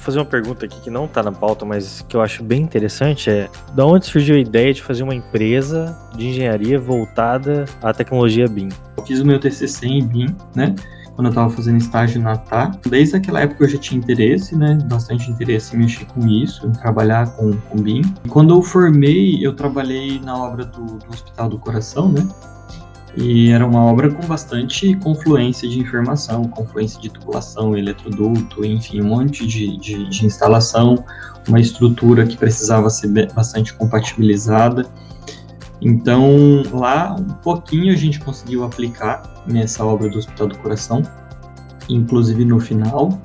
fazer 0.00 0.18
uma 0.18 0.24
pergunta 0.24 0.64
aqui 0.64 0.80
que 0.80 0.90
não 0.90 1.04
está 1.04 1.22
na 1.22 1.30
pauta, 1.30 1.64
mas 1.64 2.04
que 2.08 2.16
eu 2.16 2.22
acho 2.22 2.42
bem 2.42 2.62
interessante 2.62 3.30
é 3.30 3.48
da 3.74 3.86
onde 3.86 4.06
surgiu 4.06 4.34
a 4.34 4.38
ideia 4.38 4.72
de 4.72 4.82
fazer 4.82 5.02
uma 5.02 5.14
empresa 5.14 5.96
de 6.16 6.26
engenharia 6.26 6.78
voltada 6.80 7.64
à 7.82 7.92
tecnologia 7.92 8.48
BIM? 8.48 8.70
Eu 8.96 9.04
fiz 9.04 9.20
o 9.20 9.26
meu 9.26 9.38
TCC 9.38 9.86
em 9.86 10.04
BIM, 10.04 10.34
né? 10.54 10.74
Quando 11.14 11.26
eu 11.26 11.30
estava 11.30 11.50
fazendo 11.50 11.76
estágio 11.76 12.20
na 12.20 12.36
TAR. 12.36 12.72
Desde 12.88 13.16
aquela 13.16 13.40
época 13.40 13.64
eu 13.64 13.68
já 13.68 13.78
tinha 13.78 14.00
interesse, 14.00 14.56
né? 14.56 14.78
Bastante 14.86 15.30
interesse 15.30 15.76
em 15.76 15.80
mexer 15.80 16.06
com 16.06 16.26
isso, 16.26 16.66
em 16.66 16.72
trabalhar 16.72 17.26
com, 17.36 17.52
com 17.52 17.78
BIM. 17.78 18.02
quando 18.30 18.54
eu 18.54 18.62
formei, 18.62 19.38
eu 19.44 19.54
trabalhei 19.54 20.18
na 20.20 20.36
obra 20.36 20.64
do, 20.64 20.82
do 20.82 21.10
Hospital 21.10 21.50
do 21.50 21.58
Coração, 21.58 22.10
né? 22.10 22.26
E 23.16 23.50
era 23.50 23.66
uma 23.66 23.84
obra 23.84 24.08
com 24.10 24.26
bastante 24.26 24.94
confluência 24.96 25.68
de 25.68 25.80
informação, 25.80 26.44
confluência 26.44 27.00
de 27.00 27.10
tubulação, 27.10 27.76
eletroduto, 27.76 28.64
enfim, 28.64 29.00
um 29.00 29.08
monte 29.08 29.46
de, 29.46 29.76
de, 29.78 30.08
de 30.08 30.26
instalação, 30.26 31.04
uma 31.48 31.60
estrutura 31.60 32.24
que 32.24 32.36
precisava 32.36 32.88
ser 32.88 33.32
bastante 33.32 33.74
compatibilizada. 33.74 34.86
Então, 35.82 36.62
lá, 36.72 37.16
um 37.18 37.34
pouquinho 37.42 37.92
a 37.92 37.96
gente 37.96 38.20
conseguiu 38.20 38.64
aplicar 38.64 39.42
nessa 39.46 39.84
obra 39.84 40.08
do 40.08 40.18
Hospital 40.18 40.48
do 40.48 40.58
Coração, 40.58 41.02
inclusive 41.88 42.44
no 42.44 42.60
final. 42.60 43.18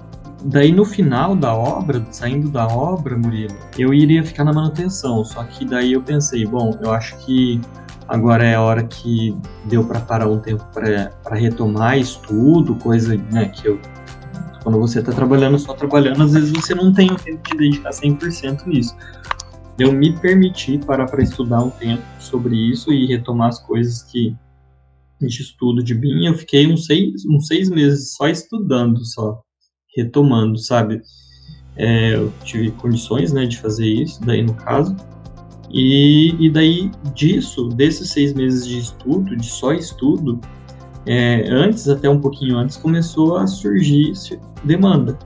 Daí, 0.44 0.72
no 0.72 0.86
final 0.86 1.36
da 1.36 1.54
obra, 1.54 2.06
saindo 2.12 2.50
da 2.50 2.68
obra, 2.68 3.18
Murilo, 3.18 3.56
eu 3.78 3.94
iria 3.94 4.24
ficar 4.24 4.44
na 4.44 4.54
manutenção, 4.54 5.24
só 5.26 5.44
que 5.44 5.66
daí 5.66 5.94
eu 5.94 6.02
pensei, 6.02 6.46
bom, 6.46 6.78
eu 6.82 6.92
acho 6.92 7.18
que 7.18 7.60
Agora 8.08 8.46
é 8.46 8.56
a 8.56 8.62
hora 8.62 8.84
que 8.84 9.36
deu 9.66 9.84
para 9.84 10.00
parar 10.00 10.28
um 10.28 10.40
tempo 10.40 10.64
para 10.74 11.36
retomar 11.36 11.98
estudo, 11.98 12.76
coisa 12.76 13.16
né, 13.32 13.50
que 13.50 13.68
eu. 13.68 13.80
Quando 14.64 14.80
você 14.80 15.00
está 15.00 15.12
trabalhando 15.12 15.58
só 15.60 15.74
trabalhando, 15.74 16.24
às 16.24 16.34
vezes 16.34 16.52
você 16.52 16.74
não 16.74 16.92
tem 16.94 17.12
o 17.12 17.16
tempo 17.16 17.42
de 17.50 17.58
dedicar 17.58 17.92
100% 17.92 18.66
nisso. 18.66 18.96
Eu 19.78 19.92
me 19.92 20.18
permiti 20.20 20.78
parar 20.78 21.06
para 21.06 21.22
estudar 21.22 21.62
um 21.62 21.70
tempo 21.70 22.04
sobre 22.20 22.56
isso 22.56 22.92
e 22.92 23.06
retomar 23.06 23.50
as 23.50 23.60
coisas 23.60 24.04
que 24.04 24.36
de 25.20 25.42
estudo 25.42 25.84
de 25.84 25.94
BIM. 25.94 26.26
Eu 26.26 26.36
fiquei 26.36 26.72
uns 26.72 26.86
seis, 26.86 27.26
uns 27.26 27.48
seis 27.48 27.70
meses 27.70 28.14
só 28.14 28.28
estudando, 28.28 29.04
só 29.06 29.42
retomando, 29.96 30.58
sabe? 30.58 31.02
É, 31.76 32.16
eu 32.16 32.32
tive 32.44 32.72
condições 32.72 33.34
né, 33.34 33.46
de 33.46 33.58
fazer 33.58 33.88
isso, 33.88 34.24
daí 34.24 34.42
no 34.42 34.54
caso. 34.54 34.96
E, 35.76 36.34
e 36.40 36.50
daí 36.50 36.90
disso, 37.14 37.68
desses 37.68 38.10
seis 38.10 38.34
meses 38.34 38.66
de 38.66 38.80
estudo, 38.80 39.36
de 39.36 39.46
só 39.46 39.74
estudo, 39.74 40.40
é, 41.06 41.50
antes, 41.50 41.90
até 41.90 42.10
um 42.10 42.22
pouquinho 42.22 42.58
antes, 42.58 42.78
começou 42.78 43.36
a 43.36 43.46
surgir 43.46 44.14
demanda. 44.64 45.20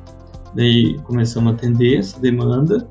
Daí 0.55 0.97
começamos 1.03 1.51
a 1.51 1.55
atender 1.55 1.99
essa 1.99 2.19
demanda 2.19 2.87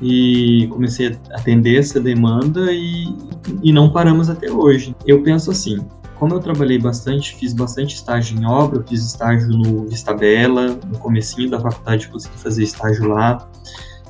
e 0.00 0.66
comecei 0.68 1.08
a 1.30 1.36
atender 1.36 1.78
essa 1.78 2.00
demanda 2.00 2.72
e, 2.72 3.14
e 3.62 3.70
não 3.70 3.90
paramos 3.90 4.30
até 4.30 4.50
hoje. 4.50 4.96
Eu 5.06 5.22
penso 5.22 5.50
assim, 5.50 5.84
como 6.14 6.34
eu 6.34 6.40
trabalhei 6.40 6.78
bastante, 6.78 7.36
fiz 7.36 7.52
bastante 7.52 7.96
estágio 7.96 8.38
em 8.40 8.46
obra, 8.46 8.82
fiz 8.88 9.04
estágio 9.04 9.48
no 9.48 9.84
Vistabela, 9.86 10.78
no 10.90 10.98
comecinho 10.98 11.50
da 11.50 11.60
faculdade 11.60 12.08
consegui 12.08 12.38
fazer 12.38 12.62
estágio 12.62 13.08
lá, 13.08 13.46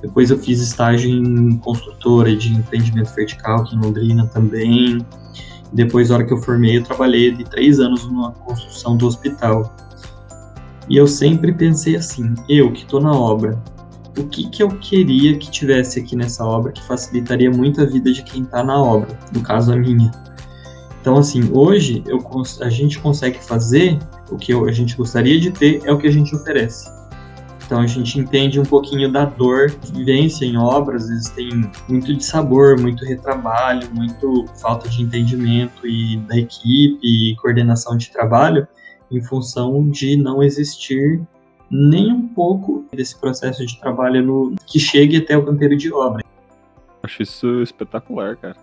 depois 0.00 0.30
eu 0.30 0.38
fiz 0.38 0.60
estágio 0.60 1.10
em 1.10 1.56
construtora 1.58 2.34
de 2.36 2.52
empreendimento 2.52 3.12
vertical 3.14 3.62
aqui 3.62 3.74
em 3.74 3.80
Londrina 3.80 4.26
também. 4.26 5.04
Depois, 5.72 6.08
na 6.08 6.16
hora 6.16 6.24
que 6.24 6.32
eu 6.32 6.38
formei, 6.38 6.78
eu 6.78 6.82
trabalhei 6.82 7.30
de 7.30 7.44
três 7.44 7.80
anos 7.80 8.10
na 8.10 8.30
construção 8.30 8.96
do 8.96 9.06
hospital. 9.06 9.74
E 10.88 10.96
eu 10.96 11.06
sempre 11.06 11.52
pensei 11.52 11.96
assim, 11.96 12.34
eu 12.48 12.72
que 12.72 12.82
estou 12.82 13.00
na 13.00 13.12
obra, 13.12 13.60
o 14.16 14.24
que, 14.24 14.48
que 14.48 14.62
eu 14.62 14.70
queria 14.70 15.36
que 15.36 15.50
tivesse 15.50 16.00
aqui 16.00 16.16
nessa 16.16 16.44
obra 16.44 16.72
que 16.72 16.82
facilitaria 16.82 17.50
muito 17.50 17.82
a 17.82 17.84
vida 17.84 18.10
de 18.12 18.22
quem 18.22 18.42
está 18.42 18.64
na 18.64 18.80
obra, 18.82 19.08
no 19.34 19.42
caso 19.42 19.72
a 19.72 19.76
minha. 19.76 20.10
Então, 21.00 21.16
assim, 21.18 21.50
hoje 21.52 22.02
eu, 22.06 22.24
a 22.60 22.68
gente 22.68 22.98
consegue 22.98 23.44
fazer 23.44 23.98
o 24.30 24.36
que 24.36 24.52
eu, 24.52 24.66
a 24.66 24.72
gente 24.72 24.96
gostaria 24.96 25.38
de 25.38 25.50
ter, 25.50 25.82
é 25.84 25.92
o 25.92 25.98
que 25.98 26.06
a 26.06 26.10
gente 26.10 26.34
oferece. 26.34 26.97
Então 27.68 27.82
a 27.82 27.87
gente 27.87 28.18
entende 28.18 28.58
um 28.58 28.64
pouquinho 28.64 29.12
da 29.12 29.26
dor. 29.26 29.70
Vivência 29.92 30.46
em 30.46 30.56
obras, 30.56 31.02
às 31.02 31.10
vezes 31.10 31.28
tem 31.28 31.50
muito 31.87 32.16
de 32.16 32.25
sabor, 32.25 32.80
muito 32.80 33.04
retrabalho, 33.04 33.87
muito 33.94 34.46
falta 34.58 34.88
de 34.88 35.02
entendimento 35.02 35.87
e 35.87 36.16
da 36.16 36.38
equipe 36.38 36.98
e 37.02 37.37
coordenação 37.37 37.94
de 37.98 38.10
trabalho 38.10 38.66
em 39.12 39.22
função 39.22 39.87
de 39.90 40.16
não 40.16 40.42
existir 40.42 41.20
nem 41.70 42.10
um 42.10 42.26
pouco 42.28 42.87
desse 42.90 43.20
processo 43.20 43.66
de 43.66 43.78
trabalho 43.78 44.25
no, 44.25 44.54
que 44.64 44.80
chegue 44.80 45.18
até 45.18 45.37
o 45.37 45.44
canteiro 45.44 45.76
de 45.76 45.92
obra. 45.92 46.25
Acho 47.02 47.22
isso 47.22 47.60
espetacular, 47.60 48.37
cara. 48.37 48.56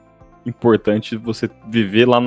Importante 0.44 1.16
você 1.16 1.48
viver 1.70 2.08
lá 2.08 2.20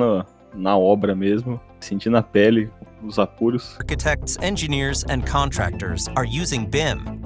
na 0.55 0.77
obra 0.77 1.13
mesmo, 1.13 1.59
sentir 1.85 2.09
na 2.09 2.21
pele 2.21 2.69
os 3.03 3.17
apuros. 3.17 3.75
Architects, 3.79 4.37
engineers 4.41 5.03
and 5.09 5.21
contractors 5.21 6.07
are 6.15 6.27
using 6.27 6.65
BIM. 6.65 7.21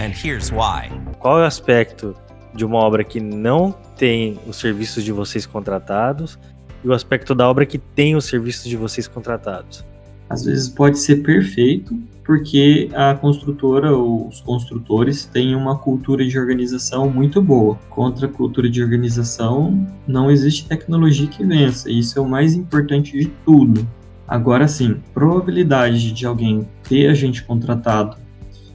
And 0.00 0.12
here's 0.12 0.50
why. 0.50 0.90
Qual 1.18 1.38
é 1.38 1.42
o 1.42 1.46
aspecto 1.46 2.14
de 2.54 2.64
uma 2.64 2.78
obra 2.78 3.04
que 3.04 3.20
não 3.20 3.72
tem 3.96 4.38
os 4.46 4.56
serviços 4.56 5.04
de 5.04 5.12
vocês 5.12 5.46
contratados 5.46 6.38
e 6.84 6.88
o 6.88 6.92
aspecto 6.92 7.34
da 7.34 7.48
obra 7.48 7.64
que 7.64 7.78
tem 7.78 8.16
os 8.16 8.24
serviços 8.24 8.64
de 8.68 8.76
vocês 8.76 9.08
contratados? 9.08 9.84
Às 10.28 10.44
vezes 10.44 10.68
pode 10.68 10.98
ser 10.98 11.16
perfeito, 11.16 11.96
porque 12.24 12.88
a 12.92 13.14
construtora 13.14 13.92
ou 13.92 14.26
os 14.26 14.40
construtores 14.40 15.24
têm 15.24 15.54
uma 15.54 15.78
cultura 15.78 16.26
de 16.26 16.36
organização 16.38 17.08
muito 17.08 17.40
boa. 17.40 17.78
Contra 17.88 18.26
a 18.26 18.30
cultura 18.30 18.68
de 18.68 18.82
organização, 18.82 19.86
não 20.06 20.28
existe 20.30 20.66
tecnologia 20.66 21.28
que 21.28 21.44
vença. 21.44 21.90
Isso 21.90 22.18
é 22.18 22.22
o 22.22 22.28
mais 22.28 22.54
importante 22.54 23.16
de 23.16 23.26
tudo. 23.44 23.86
Agora 24.26 24.66
sim, 24.66 24.96
probabilidade 25.14 26.10
de 26.10 26.26
alguém 26.26 26.66
ter 26.82 27.06
a 27.08 27.14
gente 27.14 27.44
contratado 27.44 28.16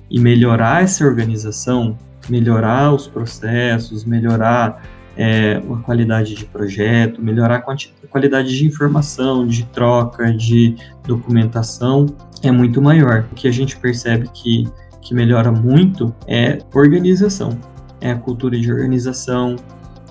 e 0.09 0.17
melhorar 0.17 0.83
essa 0.83 1.05
organização, 1.05 1.97
melhorar 2.29 2.93
os 2.93 3.05
processos, 3.05 4.05
melhorar 4.05 4.81
é, 5.21 5.57
a 5.57 5.77
qualidade 5.83 6.33
de 6.33 6.45
projeto, 6.45 7.21
melhorar 7.21 7.57
a 7.57 8.07
qualidade 8.07 8.57
de 8.57 8.65
informação, 8.65 9.45
de 9.45 9.63
troca, 9.67 10.33
de 10.33 10.75
documentação, 11.05 12.07
é 12.41 12.49
muito 12.49 12.81
maior. 12.81 13.27
O 13.31 13.35
que 13.35 13.47
a 13.47 13.51
gente 13.51 13.77
percebe 13.77 14.27
que, 14.33 14.67
que 14.99 15.13
melhora 15.13 15.51
muito 15.51 16.11
é 16.25 16.57
organização, 16.73 17.55
é 18.01 18.09
a 18.09 18.15
cultura 18.15 18.59
de 18.59 18.73
organização, 18.73 19.57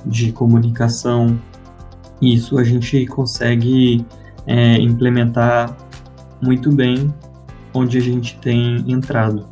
de 0.07 0.31
comunicação. 0.31 1.37
Isso 2.23 2.57
a 2.57 2.62
gente 2.62 3.05
consegue 3.07 4.07
é, 4.47 4.79
implementar 4.79 5.76
muito 6.40 6.71
bem 6.71 7.12
onde 7.75 7.99
a 7.99 8.00
gente 8.00 8.38
tem 8.38 8.85
entrado. 8.87 9.45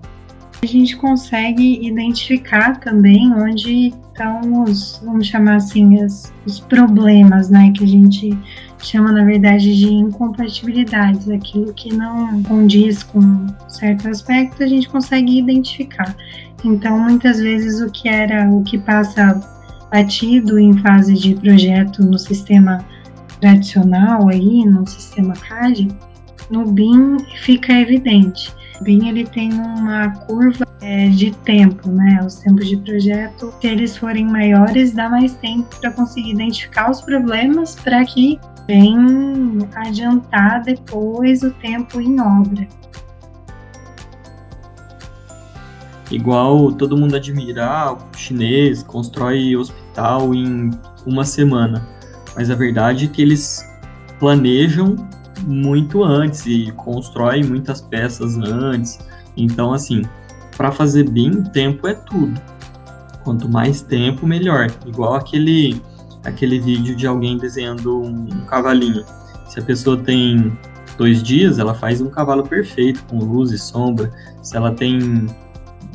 A 0.61 0.67
gente 0.67 0.97
consegue 0.97 1.87
identificar 1.87 2.81
também 2.81 3.33
onde 3.33 3.89
estão 3.89 4.65
os, 4.65 5.01
vamos 5.05 5.29
chamar 5.29 5.57
assim, 5.57 6.05
os, 6.05 6.33
os 6.45 6.59
problemas, 6.59 7.49
né, 7.49 7.71
que 7.71 7.85
a 7.85 7.87
gente 7.87 8.37
chama 8.81 9.13
na 9.13 9.25
verdade 9.25 9.77
de 9.77 9.93
incompatibilidades, 9.93 11.29
aquilo 11.29 11.73
que 11.75 11.95
não 11.95 12.43
condiz 12.43 13.05
com 13.05 13.47
certo 13.69 14.09
aspecto, 14.09 14.63
a 14.63 14.67
gente 14.67 14.89
consegue 14.89 15.39
identificar. 15.39 16.17
Então, 16.65 16.99
muitas 16.99 17.39
vezes 17.39 17.81
o 17.81 17.91
que 17.91 18.09
era, 18.09 18.49
o 18.51 18.63
que 18.65 18.79
passa 18.79 19.41
batido 19.93 20.59
em 20.59 20.77
fase 20.79 21.15
de 21.15 21.35
projeto 21.37 22.05
no 22.05 22.19
sistema 22.19 22.85
tradicional 23.41 24.29
aí, 24.29 24.65
no 24.65 24.87
sistema 24.87 25.35
CAD, 25.35 25.89
no 26.51 26.67
BIM 26.67 27.19
fica 27.43 27.73
evidente. 27.73 28.53
BIM 28.83 29.09
ele 29.09 29.27
tem 29.27 29.53
uma 29.53 30.11
curva 30.27 30.67
é, 30.81 31.09
de 31.09 31.33
tempo, 31.39 31.91
né? 31.91 32.21
Os 32.25 32.37
tempos 32.37 32.69
de 32.69 32.77
projeto, 32.77 33.53
se 33.61 33.67
eles 33.67 33.97
forem 33.97 34.27
maiores, 34.27 34.93
dá 34.93 35.09
mais 35.09 35.35
tempo 35.35 35.69
para 35.81 35.91
conseguir 35.91 36.33
identificar 36.33 36.91
os 36.91 37.01
problemas 37.01 37.75
para 37.77 38.05
que 38.05 38.39
venham 38.67 39.69
adiantar 39.75 40.63
depois 40.63 41.43
o 41.43 41.51
tempo 41.53 42.01
em 42.01 42.21
obra. 42.21 42.69
Igual 46.11 46.73
todo 46.73 46.97
mundo 46.97 47.17
admira, 47.17 47.67
ah, 47.67 47.93
o 47.93 48.17
chinês 48.17 48.83
constrói 48.83 49.55
hospital 49.57 50.35
em 50.35 50.71
uma 51.05 51.25
semana. 51.25 51.87
Mas 52.35 52.51
a 52.51 52.55
verdade 52.55 53.07
é 53.07 53.09
que 53.09 53.21
eles 53.21 53.63
planejam 54.19 54.97
muito 55.47 56.03
antes 56.03 56.47
e 56.47 56.73
constroem 56.73 57.45
muitas 57.45 57.81
peças 57.81 58.37
antes. 58.39 58.99
Então, 59.37 59.73
assim, 59.73 60.03
para 60.57 60.73
fazer 60.73 61.09
BIM, 61.09 61.45
tempo 61.45 61.87
é 61.87 61.95
tudo. 61.95 62.41
Quanto 63.23 63.49
mais 63.49 63.83
tempo, 63.83 64.27
melhor. 64.27 64.69
Igual 64.87 65.15
aquele, 65.15 65.81
aquele 66.25 66.59
vídeo 66.59 66.97
de 66.97 67.07
alguém 67.07 67.39
desenhando 67.39 68.03
um, 68.03 68.27
um 68.33 68.47
cavalinho. 68.47 69.05
Se 69.49 69.61
a 69.61 69.63
pessoa 69.63 69.97
tem 69.97 70.57
dois 70.97 71.23
dias, 71.23 71.59
ela 71.59 71.75
faz 71.75 72.01
um 72.01 72.11
cavalo 72.11 72.43
perfeito, 72.43 73.05
com 73.05 73.19
luz 73.19 73.53
e 73.53 73.59
sombra. 73.59 74.11
Se 74.43 74.57
ela 74.57 74.73
tem 74.73 75.27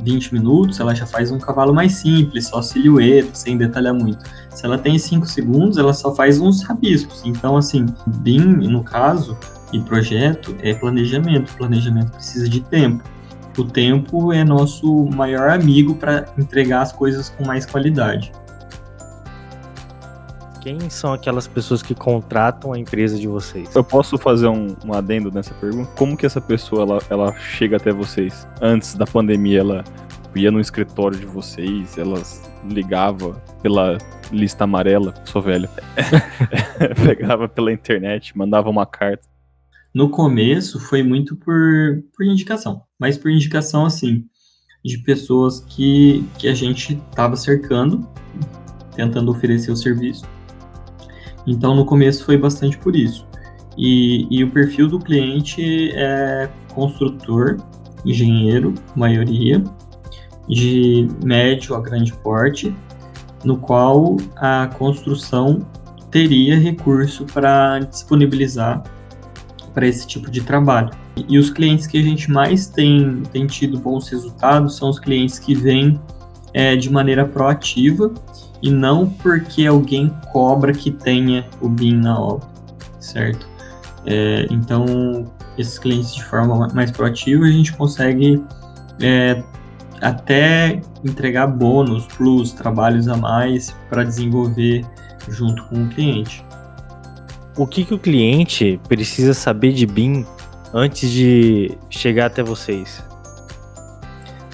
20 0.04 0.34
minutos, 0.34 0.80
ela 0.80 0.94
já 0.94 1.06
faz 1.06 1.32
um 1.32 1.40
cavalo 1.40 1.74
mais 1.74 1.94
simples, 1.94 2.48
só 2.48 2.62
silhueta, 2.62 3.34
sem 3.34 3.58
detalhar 3.58 3.94
muito. 3.94 4.24
Se 4.50 4.66
ela 4.66 4.78
tem 4.78 4.98
5 4.98 5.26
segundos, 5.26 5.78
ela 5.78 5.94
só 5.94 6.14
faz 6.14 6.40
uns 6.40 6.64
rabiscos. 6.64 7.24
Então, 7.26 7.58
assim, 7.58 7.86
BIM, 8.06 8.68
no 8.68 8.84
caso, 8.84 9.38
e 9.74 9.80
projeto 9.80 10.56
é 10.62 10.74
planejamento. 10.74 11.54
Planejamento 11.58 12.12
precisa 12.12 12.48
de 12.48 12.62
tempo. 12.62 13.04
O 13.58 13.64
tempo 13.64 14.32
é 14.32 14.44
nosso 14.44 15.06
maior 15.08 15.50
amigo 15.50 15.96
para 15.96 16.26
entregar 16.38 16.82
as 16.82 16.92
coisas 16.92 17.30
com 17.30 17.46
mais 17.46 17.66
qualidade. 17.66 18.32
Quem 20.64 20.90
são 20.90 21.12
aquelas 21.12 21.46
pessoas 21.46 21.84
que 21.84 21.94
contratam 21.94 22.72
a 22.72 22.80
empresa 22.80 23.20
de 23.20 23.28
vocês? 23.28 23.76
Eu 23.76 23.84
posso 23.84 24.18
fazer 24.18 24.48
um, 24.48 24.74
um 24.86 24.94
adendo 24.94 25.30
nessa 25.30 25.54
pergunta? 25.56 25.92
Como 25.98 26.16
que 26.16 26.26
essa 26.26 26.40
pessoa 26.40 26.84
ela, 26.84 27.00
ela 27.10 27.38
chega 27.38 27.76
até 27.76 27.92
vocês? 27.92 28.48
Antes 28.62 28.96
da 28.96 29.06
pandemia, 29.06 29.60
ela 29.60 29.84
ia 30.34 30.50
no 30.50 30.62
escritório 30.62 31.20
de 31.20 31.26
vocês, 31.26 31.98
elas 31.98 32.50
ligava 32.66 33.34
pela 33.62 33.98
lista 34.32 34.64
amarela, 34.64 35.14
sou 35.26 35.42
velho. 35.42 35.68
Pegava 37.06 37.50
pela 37.50 37.74
internet, 37.74 38.38
mandava 38.38 38.70
uma 38.70 38.86
carta. 38.86 39.28
No 39.94 40.10
começo 40.10 40.80
foi 40.80 41.04
muito 41.04 41.36
por, 41.36 42.06
por 42.16 42.26
indicação, 42.26 42.84
mas 42.98 43.18
por 43.18 43.30
indicação 43.30 43.86
assim, 43.86 44.24
de 44.82 44.98
pessoas 45.00 45.60
que, 45.60 46.26
que 46.40 46.48
a 46.48 46.54
gente 46.54 46.94
estava 47.10 47.36
cercando, 47.36 48.08
tentando 48.96 49.30
oferecer 49.30 49.70
o 49.70 49.76
serviço. 49.76 50.26
Então, 51.46 51.76
no 51.76 51.86
começo 51.86 52.26
foi 52.26 52.38
bastante 52.38 52.78
por 52.78 52.96
isso. 52.96 53.28
E, 53.78 54.28
e 54.30 54.44
o 54.44 54.52
perfil 54.52 54.88
do 54.88 55.00
cliente 55.00 55.92
é 55.94 56.50
construtor, 56.74 57.58
engenheiro, 58.06 58.74
maioria, 58.96 59.64
de 60.48 61.08
médio 61.24 61.76
a 61.76 61.82
grande 61.82 62.14
porte, 62.14 62.76
no 63.44 63.58
qual 63.58 64.18
a 64.36 64.68
construção 64.78 65.66
teria 66.12 66.58
recurso 66.58 67.26
para 67.26 67.80
disponibilizar 67.80 68.84
para 69.74 69.88
esse 69.88 70.06
tipo 70.06 70.30
de 70.30 70.42
trabalho. 70.42 70.92
E 71.28 71.38
os 71.38 71.50
clientes 71.50 71.88
que 71.88 71.98
a 71.98 72.04
gente 72.04 72.30
mais 72.32 72.68
tem, 72.68 73.24
tem 73.32 73.48
tido 73.48 73.80
bons 73.80 74.08
resultados 74.10 74.78
são 74.78 74.90
os 74.90 75.00
clientes 75.00 75.40
que 75.40 75.56
vêm 75.56 76.00
é, 76.54 76.76
de 76.76 76.92
maneira 76.92 77.26
proativa 77.26 78.14
e 78.64 78.72
não 78.72 79.10
porque 79.10 79.68
alguém 79.68 80.10
cobra 80.32 80.72
que 80.72 80.90
tenha 80.90 81.46
o 81.60 81.68
BIM 81.68 81.98
na 81.98 82.18
obra, 82.18 82.48
certo? 82.98 83.46
É, 84.06 84.48
então, 84.50 85.26
esses 85.58 85.78
clientes 85.78 86.16
de 86.16 86.24
forma 86.24 86.70
mais 86.74 86.90
proativa, 86.90 87.44
a 87.44 87.52
gente 87.52 87.74
consegue 87.74 88.42
é, 89.02 89.44
até 90.02 90.82
entregar 91.04 91.48
bônus, 91.48 92.08
plus, 92.16 92.54
trabalhos 92.54 93.10
a 93.10 93.18
mais 93.18 93.76
para 93.90 94.06
desenvolver 94.06 94.86
junto 95.28 95.62
com 95.66 95.84
o 95.84 95.90
cliente. 95.90 96.44
O 97.58 97.68
que, 97.68 97.84
que 97.84 97.94
o 97.94 98.00
cliente 98.00 98.80
precisa 98.88 99.34
saber 99.34 99.74
de 99.74 99.86
BIM 99.86 100.26
antes 100.74 101.12
de 101.12 101.78
chegar 101.90 102.28
até 102.28 102.42
vocês? 102.42 103.04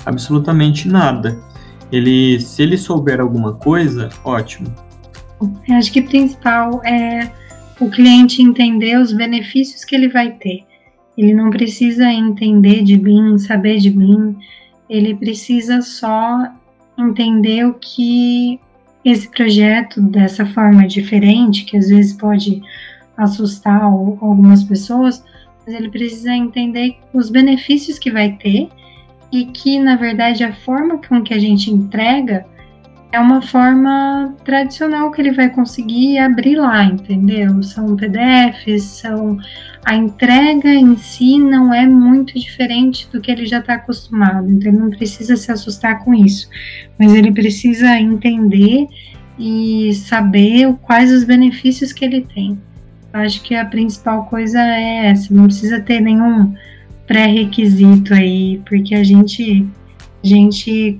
Absolutamente 0.03 0.87
nada 0.87 1.48
ele, 1.91 2.39
se 2.39 2.61
ele 2.61 2.77
souber 2.77 3.19
alguma 3.19 3.53
coisa, 3.53 4.09
ótimo. 4.23 4.73
Eu 5.67 5.75
acho 5.75 5.91
que 5.91 6.01
o 6.01 6.05
principal 6.05 6.83
é 6.83 7.31
o 7.79 7.89
cliente 7.89 8.41
entender 8.41 8.97
os 8.99 9.13
benefícios 9.13 9.85
que 9.85 9.95
ele 9.95 10.09
vai 10.09 10.31
ter. 10.31 10.65
Ele 11.17 11.33
não 11.33 11.49
precisa 11.49 12.11
entender 12.11 12.83
de 12.83 12.97
BIM, 12.97 13.37
saber 13.37 13.77
de 13.77 13.89
BIM, 13.89 14.37
ele 14.89 15.15
precisa 15.15 15.81
só 15.81 16.51
entender 16.97 17.65
o 17.65 17.73
que 17.73 18.59
esse 19.03 19.29
projeto, 19.29 20.01
dessa 20.01 20.45
forma 20.45 20.87
diferente, 20.87 21.63
que 21.63 21.77
às 21.77 21.87
vezes 21.87 22.13
pode 22.13 22.61
assustar 23.17 23.81
algumas 23.81 24.63
pessoas, 24.63 25.23
mas 25.65 25.75
ele 25.75 25.89
precisa 25.89 26.33
entender 26.33 26.97
os 27.13 27.29
benefícios 27.29 27.99
que 27.99 28.11
vai 28.11 28.33
ter 28.33 28.69
e 29.31 29.45
que, 29.45 29.79
na 29.79 29.95
verdade, 29.95 30.43
a 30.43 30.53
forma 30.53 30.97
com 30.97 31.21
que 31.21 31.33
a 31.33 31.39
gente 31.39 31.71
entrega 31.71 32.45
é 33.11 33.19
uma 33.19 33.41
forma 33.41 34.35
tradicional 34.43 35.09
que 35.11 35.19
ele 35.19 35.31
vai 35.31 35.49
conseguir 35.49 36.19
abrir 36.19 36.55
lá, 36.55 36.83
entendeu? 36.83 37.61
São 37.63 37.95
PDFs, 37.95 38.83
são 38.83 39.39
a 39.83 39.95
entrega 39.95 40.69
em 40.69 40.95
si 40.97 41.39
não 41.39 41.73
é 41.73 41.87
muito 41.87 42.37
diferente 42.37 43.09
do 43.11 43.19
que 43.19 43.31
ele 43.31 43.45
já 43.45 43.59
está 43.59 43.75
acostumado, 43.75 44.49
então 44.51 44.71
ele 44.71 44.77
não 44.77 44.89
precisa 44.91 45.35
se 45.35 45.51
assustar 45.51 46.03
com 46.03 46.13
isso, 46.13 46.47
mas 46.99 47.13
ele 47.13 47.31
precisa 47.31 47.97
entender 47.97 48.87
e 49.39 49.91
saber 49.93 50.75
quais 50.81 51.11
os 51.11 51.23
benefícios 51.23 51.91
que 51.91 52.05
ele 52.05 52.21
tem. 52.21 52.59
Eu 53.11 53.21
acho 53.21 53.41
que 53.41 53.55
a 53.55 53.65
principal 53.65 54.25
coisa 54.25 54.59
é 54.61 55.07
essa, 55.07 55.33
não 55.33 55.45
precisa 55.45 55.79
ter 55.79 55.99
nenhum 55.99 56.53
pré-requisito 57.09 58.13
aí, 58.13 58.61
porque 58.69 58.93
a 58.93 59.03
gente, 59.03 59.67
a 60.23 60.27
gente 60.27 60.99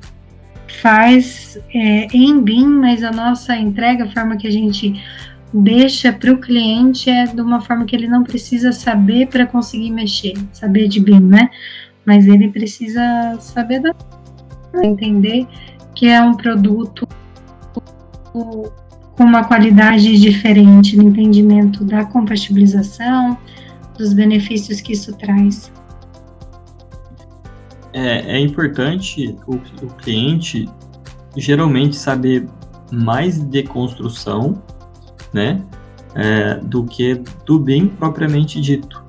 faz 0.82 1.60
é, 1.72 2.08
em 2.12 2.42
BIM, 2.42 2.66
mas 2.66 3.04
a 3.04 3.12
nossa 3.12 3.56
entrega, 3.56 4.06
a 4.06 4.10
forma 4.10 4.36
que 4.36 4.48
a 4.48 4.52
gente 4.52 5.00
deixa 5.54 6.12
para 6.12 6.34
o 6.34 6.40
cliente 6.40 7.12
é 7.12 7.26
de 7.26 7.40
uma 7.40 7.62
forma 7.62 7.86
que 7.86 7.96
ele 7.96 8.08
não 8.08 8.24
precisa 8.24 8.72
saber 8.72 9.28
para 9.28 9.46
conseguir 9.46 9.92
mexer, 9.92 10.34
saber 10.52 10.88
de 10.88 11.00
BIM, 11.00 11.20
né? 11.20 11.48
Mas 12.04 12.26
ele 12.26 12.50
precisa 12.50 13.38
saber 13.40 13.80
da 13.80 13.94
entender 14.84 15.46
que 15.94 16.08
é 16.08 16.20
um 16.20 16.34
produto 16.34 17.08
com 18.34 18.72
uma 19.20 19.44
qualidade 19.44 20.20
diferente 20.20 20.98
no 20.98 21.04
entendimento 21.04 21.84
da 21.84 22.04
compatibilização, 22.04 23.38
dos 23.96 24.12
benefícios 24.12 24.82
que 24.82 24.94
isso 24.94 25.16
traz 25.16 25.72
é, 27.94 28.38
é 28.38 28.40
importante 28.40 29.36
o, 29.48 29.56
o 29.56 29.88
cliente 29.98 30.70
geralmente 31.36 31.96
saber 31.96 32.48
mais 32.92 33.40
de 33.40 33.64
construção, 33.64 34.62
né, 35.34 35.62
é, 36.16 36.56
do 36.56 36.84
que 36.86 37.22
do 37.46 37.60
bem 37.60 37.88
propriamente 37.88 38.60
dito. 38.60 39.04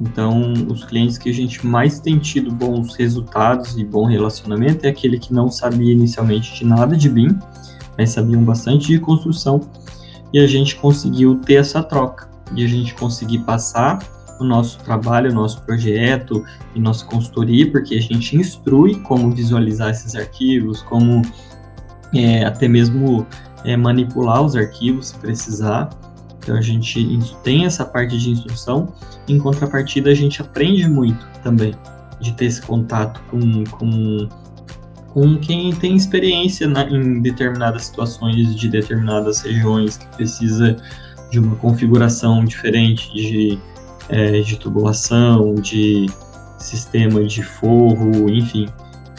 Então, 0.00 0.52
os 0.68 0.84
clientes 0.84 1.18
que 1.18 1.28
a 1.28 1.34
gente 1.34 1.66
mais 1.66 1.98
tem 1.98 2.18
tido 2.18 2.52
bons 2.52 2.94
resultados 2.94 3.76
e 3.76 3.84
bom 3.84 4.04
relacionamento 4.04 4.86
é 4.86 4.90
aquele 4.90 5.18
que 5.18 5.32
não 5.34 5.50
sabia 5.50 5.92
inicialmente 5.92 6.54
de 6.54 6.64
nada 6.64 6.96
de 6.96 7.08
BIM, 7.08 7.36
mas 7.96 8.10
sabiam 8.10 8.42
bastante 8.44 8.86
de 8.86 9.00
construção, 9.00 9.60
e 10.32 10.38
a 10.38 10.46
gente 10.46 10.76
conseguiu 10.76 11.40
ter 11.40 11.54
essa 11.54 11.82
troca, 11.82 12.30
e 12.54 12.64
a 12.64 12.68
gente 12.68 12.94
conseguir 12.94 13.40
passar 13.40 13.98
o 14.40 14.44
nosso 14.44 14.78
trabalho, 14.80 15.30
o 15.30 15.34
nosso 15.34 15.62
projeto 15.62 16.44
e 16.74 16.80
nossa 16.80 17.04
consultoria, 17.04 17.70
porque 17.70 17.94
a 17.94 18.00
gente 18.00 18.36
instrui 18.36 18.96
como 19.00 19.30
visualizar 19.30 19.90
esses 19.90 20.14
arquivos, 20.14 20.82
como 20.82 21.22
é, 22.14 22.44
até 22.44 22.68
mesmo 22.68 23.26
é, 23.64 23.76
manipular 23.76 24.42
os 24.42 24.56
arquivos 24.56 25.08
se 25.08 25.18
precisar. 25.18 25.90
Então 26.38 26.56
a 26.56 26.62
gente 26.62 27.18
tem 27.42 27.66
essa 27.66 27.84
parte 27.84 28.16
de 28.18 28.30
instrução, 28.30 28.92
em 29.28 29.38
contrapartida 29.38 30.10
a 30.10 30.14
gente 30.14 30.40
aprende 30.40 30.88
muito 30.88 31.26
também 31.42 31.74
de 32.20 32.32
ter 32.32 32.46
esse 32.46 32.62
contato 32.62 33.20
com, 33.30 33.64
com 33.64 34.28
com 35.18 35.38
quem 35.38 35.74
tem 35.74 35.96
experiência 35.96 36.68
na, 36.68 36.84
em 36.84 37.20
determinadas 37.20 37.86
situações 37.86 38.54
de 38.54 38.68
determinadas 38.68 39.40
regiões 39.40 39.96
que 39.96 40.06
precisa 40.16 40.76
de 41.30 41.38
uma 41.38 41.56
configuração 41.56 42.44
diferente 42.44 43.12
de, 43.12 43.58
é, 44.08 44.40
de 44.40 44.56
tubulação, 44.56 45.54
de 45.54 46.06
sistema 46.58 47.24
de 47.24 47.42
forro, 47.42 48.28
enfim, 48.28 48.68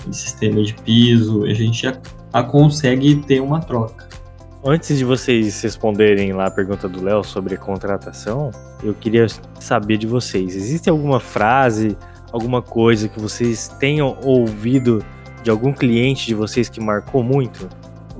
de 0.08 0.16
sistema 0.16 0.62
de 0.64 0.74
piso. 0.74 1.46
A 1.46 1.54
gente 1.54 1.88
a 2.32 2.44
consegue 2.44 3.16
ter 3.16 3.42
uma 3.42 3.60
troca. 3.60 4.08
Antes 4.64 4.98
de 4.98 5.06
vocês 5.06 5.62
responderem 5.62 6.34
lá 6.34 6.48
a 6.48 6.52
pergunta 6.52 6.88
do 6.88 7.02
Léo 7.02 7.24
sobre 7.24 7.56
contratação, 7.56 8.52
eu 8.84 8.94
queria 8.94 9.26
saber 9.60 9.98
de 9.98 10.06
vocês. 10.06 10.56
Existe 10.56 10.90
alguma 10.90 11.20
frase, 11.20 11.98
alguma 12.32 12.62
coisa 12.62 13.08
que 13.08 13.20
vocês 13.20 13.70
tenham 13.80 14.18
ouvido 14.22 15.04
de 15.44 15.50
algum 15.50 15.72
cliente 15.72 16.28
de 16.28 16.36
vocês 16.36 16.68
que 16.68 16.82
marcou 16.82 17.24
muito? 17.24 17.70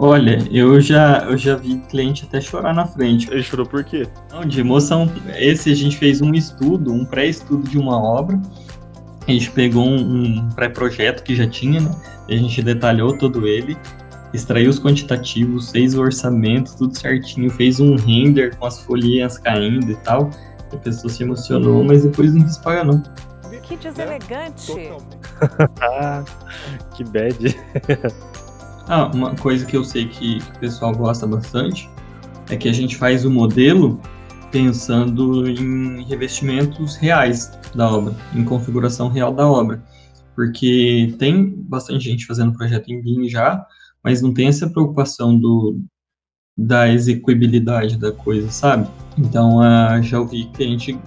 Olha, 0.02 0.40
eu 0.50 0.80
já, 0.80 1.26
eu 1.30 1.38
já 1.38 1.58
vi 1.58 1.78
cliente 1.90 2.26
até 2.26 2.40
chorar 2.40 2.74
na 2.74 2.86
frente. 2.86 3.30
Ele 3.30 3.44
chorou 3.44 3.66
por 3.66 3.84
quê? 3.84 4.08
Não, 4.32 4.46
de 4.46 4.62
emoção. 4.62 5.12
Esse 5.38 5.72
a 5.72 5.76
gente 5.76 5.98
fez 5.98 6.22
um 6.22 6.34
estudo, 6.34 6.94
um 6.94 7.04
pré-estudo 7.04 7.70
de 7.70 7.78
uma 7.78 8.02
obra. 8.02 8.42
A 9.28 9.32
gente 9.32 9.52
pegou 9.52 9.86
um, 9.86 10.38
um 10.38 10.50
pré-projeto 10.52 11.22
que 11.22 11.36
já 11.36 11.46
tinha, 11.46 11.82
né? 11.82 11.94
A 12.30 12.34
gente 12.34 12.62
detalhou 12.62 13.18
todo 13.18 13.46
ele 13.46 13.78
extraiu 14.34 14.70
os 14.70 14.80
quantitativos, 14.80 15.72
fez 15.72 15.96
o 15.96 16.02
orçamento, 16.02 16.76
tudo 16.78 16.98
certinho, 16.98 17.50
fez 17.50 17.80
um 17.80 17.96
render 17.96 18.56
com 18.56 18.66
as 18.66 18.82
folhinhas 18.82 19.38
caindo 19.38 19.92
e 19.92 19.96
tal. 19.98 20.30
A 20.72 20.78
pessoa 20.78 21.12
se 21.12 21.24
emocionou, 21.24 21.84
mas 21.84 22.04
depois 22.04 22.34
não 22.34 22.44
quis 22.44 22.58
pagar, 22.58 22.86
não. 22.86 23.02
Que 23.64 23.76
deselegante. 23.76 24.92
ah, 25.82 26.24
que 26.96 27.04
bad. 27.04 27.56
ah, 28.90 29.06
uma 29.14 29.36
coisa 29.36 29.68
que 29.68 29.78
eu 29.78 29.84
sei 29.84 30.08
que, 30.08 30.40
que 30.40 30.52
o 30.52 30.60
pessoal 30.60 30.96
gosta 30.96 31.28
bastante 31.28 31.88
é 32.50 32.58
que 32.58 32.68
a 32.68 32.74
gente 32.74 32.98
faz 32.98 33.24
o 33.24 33.30
modelo 33.30 34.02
pensando 34.52 35.48
em 35.48 36.04
revestimentos 36.06 36.96
reais 36.96 37.52
da 37.76 37.88
obra, 37.88 38.16
em 38.36 38.44
configuração 38.44 39.08
real 39.08 39.32
da 39.32 39.48
obra. 39.48 39.84
Porque 40.36 41.16
tem 41.20 41.54
bastante 41.56 42.06
gente 42.06 42.26
fazendo 42.26 42.52
projeto 42.52 42.90
em 42.90 43.00
BIM 43.00 43.30
já, 43.30 43.64
mas 44.04 44.24
não 44.24 44.34
tem 44.34 44.48
essa 44.48 44.68
preocupação 44.68 45.38
do, 45.38 45.80
da 46.58 46.90
execuibilidade 46.90 47.96
da 47.96 48.12
coisa, 48.12 48.50
sabe? 48.50 48.88
Então, 49.18 49.58
uh, 49.60 50.02
já 50.02 50.20
ouvi 50.20 50.46
cliente 50.46 51.00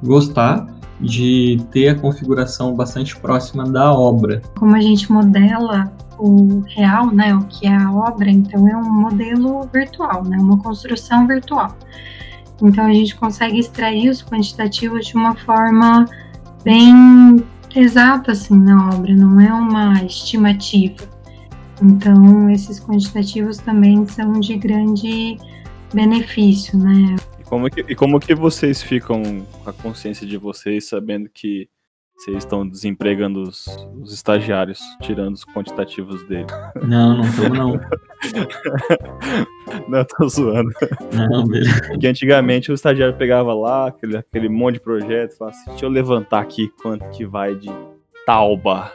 gostar 0.00 0.64
de 1.00 1.60
ter 1.72 1.88
a 1.88 1.94
configuração 1.96 2.76
bastante 2.76 3.16
próxima 3.16 3.64
da 3.64 3.92
obra. 3.92 4.42
Como 4.56 4.76
a 4.76 4.80
gente 4.80 5.10
modela 5.10 5.90
o 6.20 6.60
real, 6.68 7.10
né, 7.10 7.34
o 7.34 7.44
que 7.44 7.66
é 7.66 7.74
a 7.74 7.92
obra, 7.92 8.30
então 8.30 8.68
é 8.68 8.76
um 8.76 8.90
modelo 8.90 9.68
virtual, 9.72 10.22
né, 10.24 10.36
uma 10.38 10.58
construção 10.58 11.26
virtual. 11.26 11.76
Então 12.62 12.86
a 12.86 12.92
gente 12.92 13.16
consegue 13.16 13.58
extrair 13.58 14.10
os 14.10 14.22
quantitativos 14.22 15.06
de 15.06 15.14
uma 15.14 15.34
forma 15.34 16.04
bem 16.62 17.42
exata 17.74 18.32
assim 18.32 18.56
na 18.56 18.90
obra, 18.90 19.14
não 19.14 19.40
é 19.40 19.52
uma 19.52 20.04
estimativa. 20.04 21.08
Então, 21.82 22.50
esses 22.50 22.78
quantitativos 22.78 23.56
também 23.56 24.06
são 24.06 24.38
de 24.38 24.56
grande 24.56 25.38
benefício, 25.94 26.78
né? 26.78 27.16
E 27.38 27.44
como 27.44 27.70
que, 27.70 27.80
e 27.80 27.94
como 27.94 28.20
que 28.20 28.34
vocês 28.34 28.82
ficam 28.82 29.22
com 29.22 29.70
a 29.70 29.72
consciência 29.72 30.26
de 30.26 30.36
vocês 30.36 30.88
sabendo 30.88 31.30
que 31.32 31.68
vocês 32.20 32.36
estão 32.36 32.68
desempregando 32.68 33.42
os, 33.42 33.66
os 33.98 34.12
estagiários, 34.12 34.78
tirando 35.00 35.36
os 35.36 35.42
quantitativos 35.42 36.22
dele? 36.24 36.44
Não, 36.82 37.16
não 37.16 37.24
tô 37.32 37.48
não. 37.48 37.72
não, 39.88 40.04
tô 40.04 40.28
zoando. 40.28 40.70
Não, 41.14 41.46
beleza. 41.46 41.80
Porque 41.88 42.06
antigamente 42.06 42.70
o 42.70 42.74
estagiário 42.74 43.16
pegava 43.16 43.54
lá 43.54 43.86
aquele, 43.86 44.18
aquele 44.18 44.50
monte 44.50 44.74
de 44.74 44.80
projetos, 44.80 45.38
falava 45.38 45.56
assim, 45.56 45.70
deixa 45.70 45.86
eu 45.86 45.88
levantar 45.88 46.40
aqui 46.40 46.70
quanto 46.82 47.08
que 47.08 47.24
vai 47.24 47.54
de 47.54 47.70
tauba. 48.26 48.92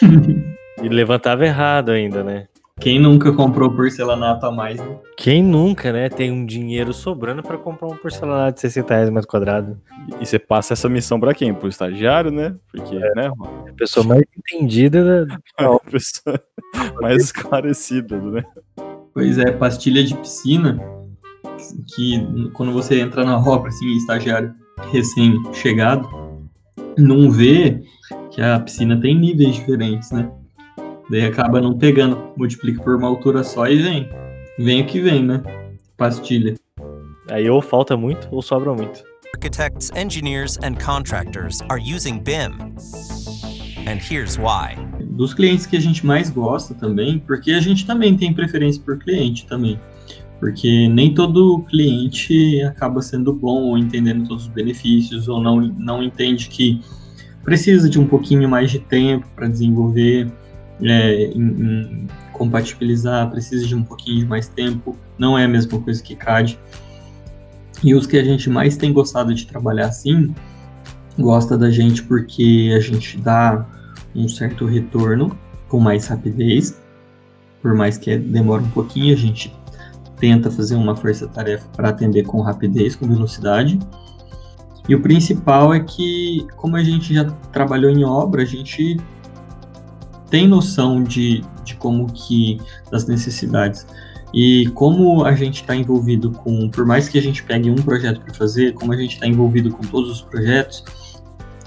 E 0.82 0.88
levantava 0.88 1.46
errado 1.46 1.92
ainda, 1.92 2.24
né? 2.24 2.48
Quem 2.80 2.98
nunca 2.98 3.32
comprou 3.32 3.70
porcelanato 3.70 4.44
a 4.46 4.50
mais, 4.50 4.80
né? 4.80 4.98
Quem 5.16 5.42
nunca, 5.42 5.92
né? 5.92 6.08
Tem 6.08 6.30
um 6.30 6.44
dinheiro 6.44 6.92
sobrando 6.92 7.42
para 7.42 7.56
comprar 7.56 7.86
um 7.86 7.96
porcelanato 7.96 8.56
de 8.56 8.60
60 8.62 8.94
reais 8.94 9.10
mais 9.10 9.24
quadrado. 9.24 9.80
E 10.20 10.26
você 10.26 10.38
passa 10.38 10.72
essa 10.72 10.88
missão 10.88 11.20
para 11.20 11.32
quem? 11.32 11.54
Pro 11.54 11.68
estagiário, 11.68 12.32
né? 12.32 12.54
Porque, 12.70 12.96
é. 12.96 13.14
né? 13.14 13.30
A 13.68 13.72
pessoa 13.74 14.04
mais 14.04 14.24
entendida 14.36 15.24
da. 15.24 15.34
a 15.56 15.78
pessoa 15.78 16.40
mais 17.00 17.24
esclarecida, 17.24 18.20
né? 18.20 18.44
Pois 19.14 19.38
é, 19.38 19.52
pastilha 19.52 20.02
de 20.02 20.16
piscina, 20.16 20.78
que 21.94 22.50
quando 22.54 22.72
você 22.72 23.00
entra 23.00 23.24
na 23.24 23.38
obra, 23.38 23.68
assim, 23.68 23.96
estagiário 23.96 24.52
recém-chegado, 24.90 26.08
não 26.98 27.30
vê 27.30 27.82
que 28.32 28.42
a 28.42 28.58
piscina 28.58 29.00
tem 29.00 29.16
níveis 29.16 29.54
diferentes, 29.54 30.10
né? 30.10 30.28
Daí 31.10 31.26
acaba 31.26 31.60
não 31.60 31.76
pegando, 31.76 32.32
multiplica 32.36 32.82
por 32.82 32.96
uma 32.96 33.08
altura 33.08 33.44
só 33.44 33.66
e 33.66 33.76
vem. 33.76 34.08
Vem 34.58 34.82
o 34.82 34.86
que 34.86 35.00
vem, 35.00 35.22
né? 35.22 35.42
Pastilha. 35.96 36.54
Aí 37.30 37.48
ou 37.48 37.60
falta 37.60 37.96
muito 37.96 38.28
ou 38.30 38.40
sobra 38.40 38.72
muito. 38.72 39.02
Architects, 39.34 39.90
engineers 39.96 40.58
and 40.62 40.76
contractors 40.76 41.60
are 41.68 41.80
using 41.80 42.20
BIM. 42.20 42.52
And 43.86 43.98
here's 43.98 44.38
why. 44.38 44.76
Dos 45.00 45.34
clientes 45.34 45.66
que 45.66 45.76
a 45.76 45.80
gente 45.80 46.06
mais 46.06 46.30
gosta 46.30 46.72
também, 46.74 47.18
porque 47.18 47.52
a 47.52 47.60
gente 47.60 47.84
também 47.84 48.16
tem 48.16 48.32
preferência 48.32 48.82
por 48.82 48.98
cliente 48.98 49.46
também. 49.46 49.78
Porque 50.40 50.88
nem 50.88 51.14
todo 51.14 51.64
cliente 51.68 52.62
acaba 52.62 53.02
sendo 53.02 53.32
bom 53.32 53.64
ou 53.64 53.78
entendendo 53.78 54.26
todos 54.26 54.44
os 54.44 54.50
benefícios 54.50 55.28
ou 55.28 55.40
não, 55.40 55.60
não 55.60 56.02
entende 56.02 56.48
que 56.48 56.80
precisa 57.42 57.90
de 57.90 58.00
um 58.00 58.06
pouquinho 58.06 58.48
mais 58.48 58.70
de 58.70 58.78
tempo 58.78 59.26
para 59.36 59.48
desenvolver 59.48 60.30
é, 60.82 61.24
em, 61.26 61.40
em 61.40 62.08
compatibilizar, 62.32 63.30
precisa 63.30 63.66
de 63.66 63.74
um 63.74 63.82
pouquinho 63.82 64.20
de 64.20 64.26
mais 64.26 64.48
tempo, 64.48 64.96
não 65.18 65.38
é 65.38 65.44
a 65.44 65.48
mesma 65.48 65.80
coisa 65.80 66.02
que 66.02 66.16
CAD. 66.16 66.58
E 67.82 67.94
os 67.94 68.06
que 68.06 68.16
a 68.16 68.24
gente 68.24 68.48
mais 68.48 68.76
tem 68.76 68.92
gostado 68.92 69.34
de 69.34 69.46
trabalhar 69.46 69.86
assim, 69.86 70.34
gosta 71.18 71.56
da 71.56 71.70
gente 71.70 72.02
porque 72.02 72.72
a 72.76 72.80
gente 72.80 73.18
dá 73.18 73.66
um 74.14 74.28
certo 74.28 74.64
retorno 74.64 75.36
com 75.68 75.80
mais 75.80 76.06
rapidez, 76.06 76.80
por 77.60 77.74
mais 77.74 77.96
que 77.96 78.16
demore 78.16 78.64
um 78.64 78.70
pouquinho, 78.70 79.14
a 79.14 79.16
gente 79.16 79.54
tenta 80.18 80.50
fazer 80.50 80.76
uma 80.76 80.94
força-tarefa 80.94 81.66
para 81.76 81.88
atender 81.88 82.24
com 82.24 82.40
rapidez, 82.40 82.94
com 82.94 83.06
velocidade. 83.06 83.78
E 84.88 84.94
o 84.94 85.00
principal 85.00 85.72
é 85.72 85.80
que, 85.80 86.46
como 86.56 86.76
a 86.76 86.82
gente 86.82 87.14
já 87.14 87.24
trabalhou 87.52 87.90
em 87.90 88.04
obra, 88.04 88.42
a 88.42 88.44
gente 88.44 88.98
tem 90.34 90.48
noção 90.48 91.00
de, 91.00 91.44
de 91.62 91.76
como 91.76 92.12
que 92.12 92.60
das 92.90 93.06
necessidades. 93.06 93.86
E 94.34 94.66
como 94.74 95.24
a 95.24 95.32
gente 95.32 95.60
está 95.60 95.76
envolvido 95.76 96.32
com, 96.32 96.68
por 96.68 96.84
mais 96.84 97.08
que 97.08 97.16
a 97.16 97.22
gente 97.22 97.40
pegue 97.44 97.70
um 97.70 97.76
projeto 97.76 98.20
para 98.20 98.34
fazer, 98.34 98.74
como 98.74 98.92
a 98.92 98.96
gente 98.96 99.14
está 99.14 99.28
envolvido 99.28 99.70
com 99.70 99.84
todos 99.84 100.10
os 100.10 100.22
projetos, 100.22 100.82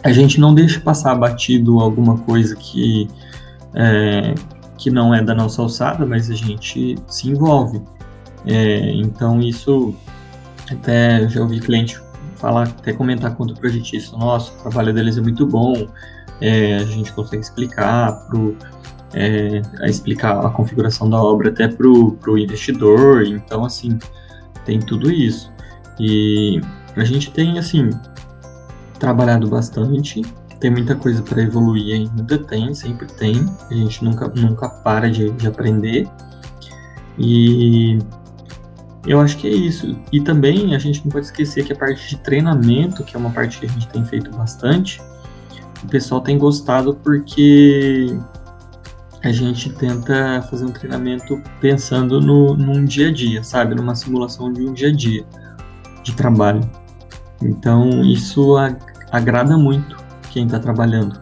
a 0.04 0.12
gente 0.12 0.38
não 0.38 0.54
deixa 0.54 0.82
passar 0.82 1.16
batido 1.16 1.80
alguma 1.80 2.18
coisa 2.18 2.58
que, 2.58 3.08
é, 3.74 4.36
que 4.78 4.92
não 4.92 5.16
é 5.16 5.24
da 5.24 5.34
nossa 5.34 5.62
alçada, 5.62 6.06
mas 6.06 6.30
a 6.30 6.36
gente 6.36 6.98
se 7.08 7.30
envolve. 7.30 7.82
É, 8.46 8.92
então 8.96 9.40
isso 9.40 9.96
até 10.70 11.26
já 11.30 11.40
ouvi 11.40 11.62
cliente 11.62 12.02
falar, 12.36 12.64
até 12.64 12.92
comentar 12.92 13.34
quanto 13.34 13.54
o 13.54 13.58
projetista, 13.58 14.18
nossa, 14.18 14.52
o 14.52 14.56
trabalho 14.64 14.94
deles 14.94 15.18
é 15.18 15.22
muito 15.22 15.48
bom, 15.48 15.88
é, 16.42 16.76
a 16.76 16.86
gente 16.86 17.12
consegue 17.14 17.42
explicar 17.42 18.28
pro, 18.28 18.56
é, 19.14 19.62
a 19.82 19.88
explicar 19.88 20.46
a 20.46 20.50
configuração 20.50 21.10
da 21.10 21.22
obra 21.22 21.50
até 21.50 21.68
para 21.68 21.88
o 21.88 22.38
investidor, 22.38 23.24
então 23.26 23.66
assim 23.66 23.98
tem 24.66 24.80
tudo 24.80 25.12
isso. 25.12 25.52
E 26.00 26.62
a 26.96 27.04
gente 27.04 27.32
tem 27.32 27.58
assim 27.58 27.90
trabalhado 29.00 29.48
bastante, 29.48 30.22
tem 30.60 30.72
muita 30.72 30.96
coisa 30.96 31.22
para 31.22 31.42
evoluir 31.42 31.96
ainda, 31.96 32.38
tem, 32.38 32.74
sempre 32.74 33.08
tem, 33.08 33.46
a 33.70 33.74
gente 33.74 34.04
nunca, 34.04 34.28
nunca 34.28 34.70
para 34.70 35.10
de, 35.10 35.32
de 35.32 35.48
aprender. 35.48 36.08
E 37.18 38.00
eu 39.06 39.20
acho 39.20 39.38
que 39.38 39.48
é 39.48 39.52
isso. 39.52 39.98
E 40.12 40.20
também 40.20 40.76
a 40.76 40.80
gente 40.80 41.04
não 41.04 41.12
pode 41.12 41.28
esquecer 41.28 41.66
que 41.66 41.74
a 41.74 41.76
parte 41.76 42.10
de 42.10 42.18
treinamento, 42.18 43.04
que 43.04 43.16
é 43.16 43.20
uma 43.20 43.30
parte 43.30 43.60
que 43.60 43.66
a 43.66 43.70
gente 43.70 43.88
tem 43.88 44.04
feito 44.04 44.30
bastante, 44.32 45.02
o 45.84 45.88
pessoal 45.88 46.22
tem 46.22 46.38
gostado 46.38 46.96
porque 46.96 48.18
a 49.24 49.32
gente 49.32 49.70
tenta 49.72 50.42
fazer 50.50 50.66
um 50.66 50.72
treinamento 50.72 51.42
pensando 51.60 52.22
no, 52.22 52.56
num 52.56 52.86
dia 52.86 53.10
a 53.10 53.12
dia, 53.12 53.44
sabe? 53.44 53.76
Numa 53.76 53.96
simulação 53.96 54.52
de 54.52 54.62
um 54.62 54.74
dia 54.74 54.90
a 54.90 54.92
dia 54.92 55.26
de 56.04 56.14
trabalho. 56.14 56.62
Então, 57.42 58.04
isso 58.04 58.56
agrada 59.12 59.58
muito 59.58 59.98
quem 60.32 60.46
está 60.46 60.60
trabalhando. 60.60 61.20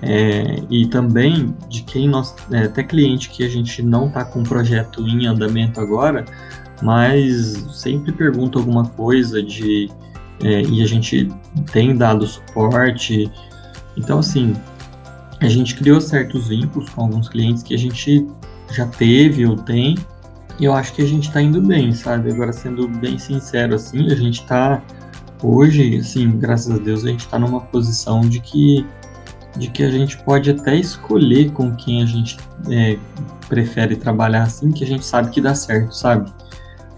É, 0.00 0.62
e 0.70 0.86
também 0.86 1.54
de 1.68 1.82
quem 1.82 2.08
nós, 2.08 2.34
é, 2.52 2.64
até 2.64 2.84
cliente 2.84 3.30
que 3.30 3.44
a 3.44 3.48
gente 3.48 3.82
não 3.82 4.06
está 4.06 4.24
com 4.24 4.40
um 4.40 4.44
projeto 4.44 5.00
em 5.06 5.26
andamento 5.26 5.80
agora, 5.80 6.24
mas 6.80 7.66
sempre 7.72 8.12
pergunta 8.12 8.58
alguma 8.58 8.84
coisa 8.84 9.42
de 9.42 9.90
é, 10.42 10.62
e 10.62 10.82
a 10.82 10.86
gente 10.86 11.28
tem 11.72 11.96
dado 11.96 12.26
suporte. 12.26 13.30
Então, 13.98 14.20
assim, 14.20 14.54
a 15.40 15.48
gente 15.48 15.74
criou 15.74 16.00
certos 16.00 16.48
vínculos 16.48 16.88
com 16.90 17.02
alguns 17.02 17.28
clientes 17.28 17.62
que 17.62 17.74
a 17.74 17.78
gente 17.78 18.26
já 18.70 18.86
teve 18.86 19.44
ou 19.44 19.56
tem, 19.56 19.96
e 20.58 20.64
eu 20.64 20.72
acho 20.72 20.92
que 20.94 21.02
a 21.02 21.06
gente 21.06 21.28
está 21.28 21.42
indo 21.42 21.60
bem, 21.60 21.92
sabe? 21.92 22.32
Agora, 22.32 22.52
sendo 22.52 22.88
bem 22.88 23.18
sincero, 23.18 23.74
assim, 23.74 24.06
a 24.06 24.14
gente 24.14 24.40
está 24.40 24.82
hoje, 25.42 25.96
assim, 25.96 26.30
graças 26.38 26.72
a 26.72 26.78
Deus, 26.78 27.04
a 27.04 27.08
gente 27.08 27.20
está 27.20 27.38
numa 27.38 27.60
posição 27.60 28.20
de 28.20 28.40
que 28.40 28.86
de 29.56 29.68
que 29.70 29.82
a 29.82 29.90
gente 29.90 30.16
pode 30.18 30.50
até 30.50 30.76
escolher 30.76 31.50
com 31.50 31.74
quem 31.74 32.02
a 32.02 32.06
gente 32.06 32.36
é, 32.70 32.96
prefere 33.48 33.96
trabalhar 33.96 34.44
assim, 34.44 34.70
que 34.70 34.84
a 34.84 34.86
gente 34.86 35.04
sabe 35.04 35.30
que 35.30 35.40
dá 35.40 35.52
certo, 35.52 35.92
sabe? 35.96 36.30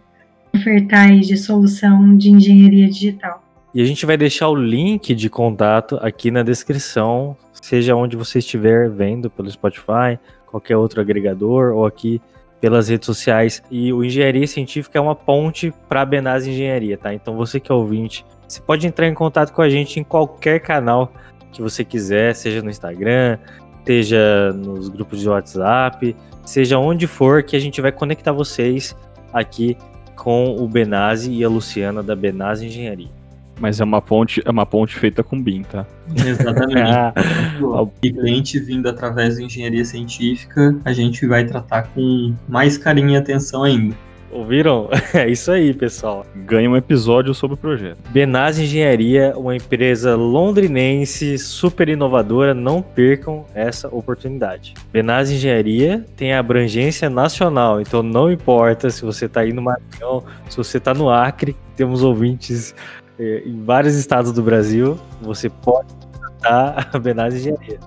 ofertar 0.54 1.08
aí 1.08 1.20
de 1.20 1.36
solução 1.36 2.16
de 2.16 2.30
engenharia 2.30 2.88
digital. 2.88 3.42
E 3.72 3.80
a 3.80 3.84
gente 3.84 4.04
vai 4.04 4.16
deixar 4.16 4.48
o 4.48 4.54
link 4.54 5.14
de 5.14 5.30
contato 5.30 5.96
aqui 6.02 6.30
na 6.30 6.42
descrição, 6.42 7.36
seja 7.52 7.94
onde 7.94 8.16
você 8.16 8.40
estiver 8.40 8.90
vendo 8.90 9.30
pelo 9.30 9.50
Spotify, 9.50 10.18
qualquer 10.46 10.76
outro 10.76 11.00
agregador 11.00 11.72
ou 11.72 11.86
aqui 11.86 12.20
pelas 12.60 12.88
redes 12.88 13.06
sociais. 13.06 13.62
E 13.70 13.92
o 13.92 14.04
Engenharia 14.04 14.46
Científica 14.46 14.98
é 14.98 15.00
uma 15.00 15.14
ponte 15.14 15.72
para 15.88 16.02
a 16.02 16.04
Benaz 16.04 16.46
Engenharia, 16.46 16.98
tá? 16.98 17.14
Então 17.14 17.36
você 17.36 17.60
que 17.60 17.70
é 17.70 17.74
ouvinte, 17.74 18.24
você 18.46 18.60
pode 18.60 18.86
entrar 18.86 19.06
em 19.06 19.14
contato 19.14 19.52
com 19.52 19.62
a 19.62 19.68
gente 19.68 20.00
em 20.00 20.04
qualquer 20.04 20.60
canal 20.60 21.12
que 21.52 21.62
você 21.62 21.84
quiser, 21.84 22.34
seja 22.34 22.60
no 22.62 22.70
Instagram, 22.70 23.38
seja 23.86 24.52
nos 24.52 24.88
grupos 24.88 25.20
de 25.20 25.28
WhatsApp, 25.28 26.16
seja 26.44 26.76
onde 26.76 27.06
for 27.06 27.42
que 27.44 27.54
a 27.54 27.60
gente 27.60 27.80
vai 27.80 27.92
conectar 27.92 28.32
vocês 28.32 28.96
aqui 29.32 29.76
com 30.16 30.56
o 30.56 30.68
Benazzi 30.68 31.32
e 31.32 31.44
a 31.44 31.48
Luciana 31.48 32.02
da 32.02 32.14
Benazzi 32.14 32.66
Engenharia. 32.66 33.19
Mas 33.60 33.78
é 33.78 33.84
uma 33.84 34.00
ponte, 34.00 34.42
é 34.44 34.50
uma 34.50 34.64
ponte 34.64 34.96
feita 34.96 35.22
com 35.22 35.40
BIM, 35.40 35.62
tá? 35.62 35.86
Exatamente. 36.16 36.80
Ah. 37.60 37.86
e 38.02 38.10
cliente 38.10 38.58
vindo 38.58 38.88
através 38.88 39.36
da 39.36 39.42
engenharia 39.42 39.84
científica, 39.84 40.76
a 40.84 40.92
gente 40.92 41.26
vai 41.26 41.44
tratar 41.44 41.82
com 41.94 42.34
mais 42.48 42.78
carinho 42.78 43.10
e 43.10 43.16
atenção 43.16 43.62
ainda. 43.62 43.94
Ouviram? 44.30 44.88
É 45.12 45.28
isso 45.28 45.50
aí, 45.50 45.74
pessoal. 45.74 46.24
Ganha 46.46 46.70
um 46.70 46.76
episódio 46.76 47.34
sobre 47.34 47.54
o 47.54 47.56
projeto. 47.56 47.98
Benaz 48.10 48.58
Engenharia, 48.58 49.34
uma 49.36 49.56
empresa 49.56 50.14
londrinense 50.14 51.36
super 51.36 51.88
inovadora, 51.88 52.54
não 52.54 52.80
percam 52.80 53.44
essa 53.54 53.88
oportunidade. 53.88 54.74
Benaz 54.92 55.30
Engenharia 55.30 56.06
tem 56.16 56.32
abrangência 56.32 57.10
nacional, 57.10 57.80
então 57.80 58.02
não 58.02 58.30
importa 58.30 58.88
se 58.88 59.02
você 59.02 59.26
está 59.26 59.40
aí 59.40 59.52
no 59.52 59.62
Maranhão, 59.62 60.22
se 60.48 60.56
você 60.56 60.78
está 60.78 60.94
no 60.94 61.10
Acre, 61.10 61.56
temos 61.76 62.02
ouvintes 62.02 62.74
em 63.20 63.62
vários 63.64 63.94
estados 63.96 64.32
do 64.32 64.42
Brasil, 64.42 64.98
você 65.20 65.50
pode 65.50 65.92
contratar 65.94 66.90
a 66.92 66.98
Benaz 66.98 67.34
Engenharia. 67.34 67.80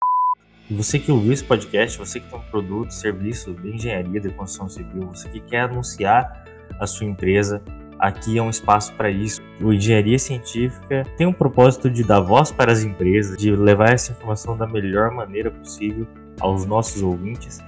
Você 0.70 1.00
que 1.00 1.12
ouviu 1.12 1.34
esse 1.34 1.44
podcast, 1.44 1.98
você 1.98 2.20
que 2.20 2.30
tem 2.30 2.40
um 2.40 2.44
produto, 2.44 2.92
serviço 2.92 3.54
de 3.54 3.70
engenharia, 3.70 4.22
de 4.22 4.30
construção 4.30 4.70
civil, 4.70 5.08
você 5.08 5.28
que 5.28 5.40
quer 5.40 5.62
anunciar 5.62 6.46
a 6.80 6.88
sua 6.88 7.06
empresa, 7.06 7.62
aqui 8.00 8.38
é 8.38 8.42
um 8.42 8.50
espaço 8.50 8.94
para 8.94 9.10
isso. 9.10 9.42
O 9.62 9.74
Engenharia 9.74 10.18
Científica 10.18 11.04
tem 11.18 11.28
um 11.28 11.34
propósito 11.34 11.90
de 11.90 12.04
dar 12.04 12.20
voz 12.22 12.52
para 12.52 12.72
as 12.72 12.84
empresas, 12.84 13.38
de 13.38 13.52
levar 13.52 13.94
essa 13.94 14.12
informação 14.12 14.56
da 14.58 14.68
melhor 14.68 15.12
maneira 15.12 15.52
possível 15.52 16.08
aos 16.40 16.66
nossos 16.66 17.02
ouvintes. 17.02 17.60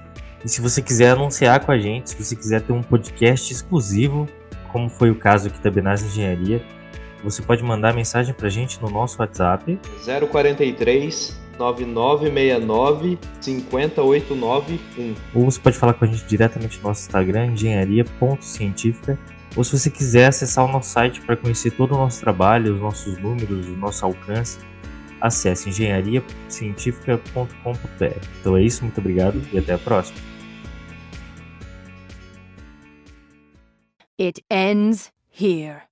E 0.44 0.48
se 0.48 0.60
você 0.60 0.80
quiser 0.80 1.10
anunciar 1.10 1.64
com 1.64 1.72
a 1.72 1.78
gente, 1.78 2.10
se 2.10 2.22
você 2.22 2.36
quiser 2.36 2.62
ter 2.62 2.72
um 2.72 2.82
podcast 2.82 3.52
exclusivo, 3.52 4.26
como 4.72 4.88
foi 4.88 5.10
o 5.10 5.14
caso 5.14 5.48
aqui 5.48 5.60
da 5.60 5.70
Benaz 5.70 6.02
Engenharia, 6.02 6.62
você 7.22 7.42
pode 7.42 7.62
mandar 7.62 7.94
mensagem 7.94 8.34
pra 8.34 8.48
gente 8.48 8.80
no 8.80 8.90
nosso 8.90 9.20
WhatsApp 9.20 9.78
043 10.30 11.46
9969 11.58 13.18
50891. 13.40 15.14
Ou 15.34 15.44
você 15.44 15.60
pode 15.60 15.76
falar 15.76 15.94
com 15.94 16.04
a 16.04 16.08
gente 16.08 16.24
diretamente 16.26 16.78
no 16.78 16.84
nosso 16.88 17.02
Instagram, 17.02 17.52
engenharia.científica. 17.52 19.18
Ou 19.56 19.64
se 19.64 19.78
você 19.78 19.90
quiser 19.90 20.26
acessar 20.26 20.66
o 20.66 20.68
nosso 20.68 20.90
site 20.90 21.22
para 21.22 21.36
conhecer 21.36 21.70
todo 21.70 21.94
o 21.94 21.98
nosso 21.98 22.20
trabalho, 22.20 22.74
os 22.74 22.80
nossos 22.80 23.16
números, 23.18 23.66
o 23.66 23.76
nosso 23.76 24.04
alcance, 24.04 24.58
acesse 25.20 25.68
engenhariacientifica.com.br. 25.70 28.26
Então 28.40 28.56
é 28.56 28.62
isso, 28.62 28.84
muito 28.84 28.98
obrigado 28.98 29.40
e 29.52 29.58
até 29.58 29.72
a 29.72 29.78
próxima. 29.78 30.18
It 34.18 34.42
ends 34.50 35.12
here. 35.30 35.85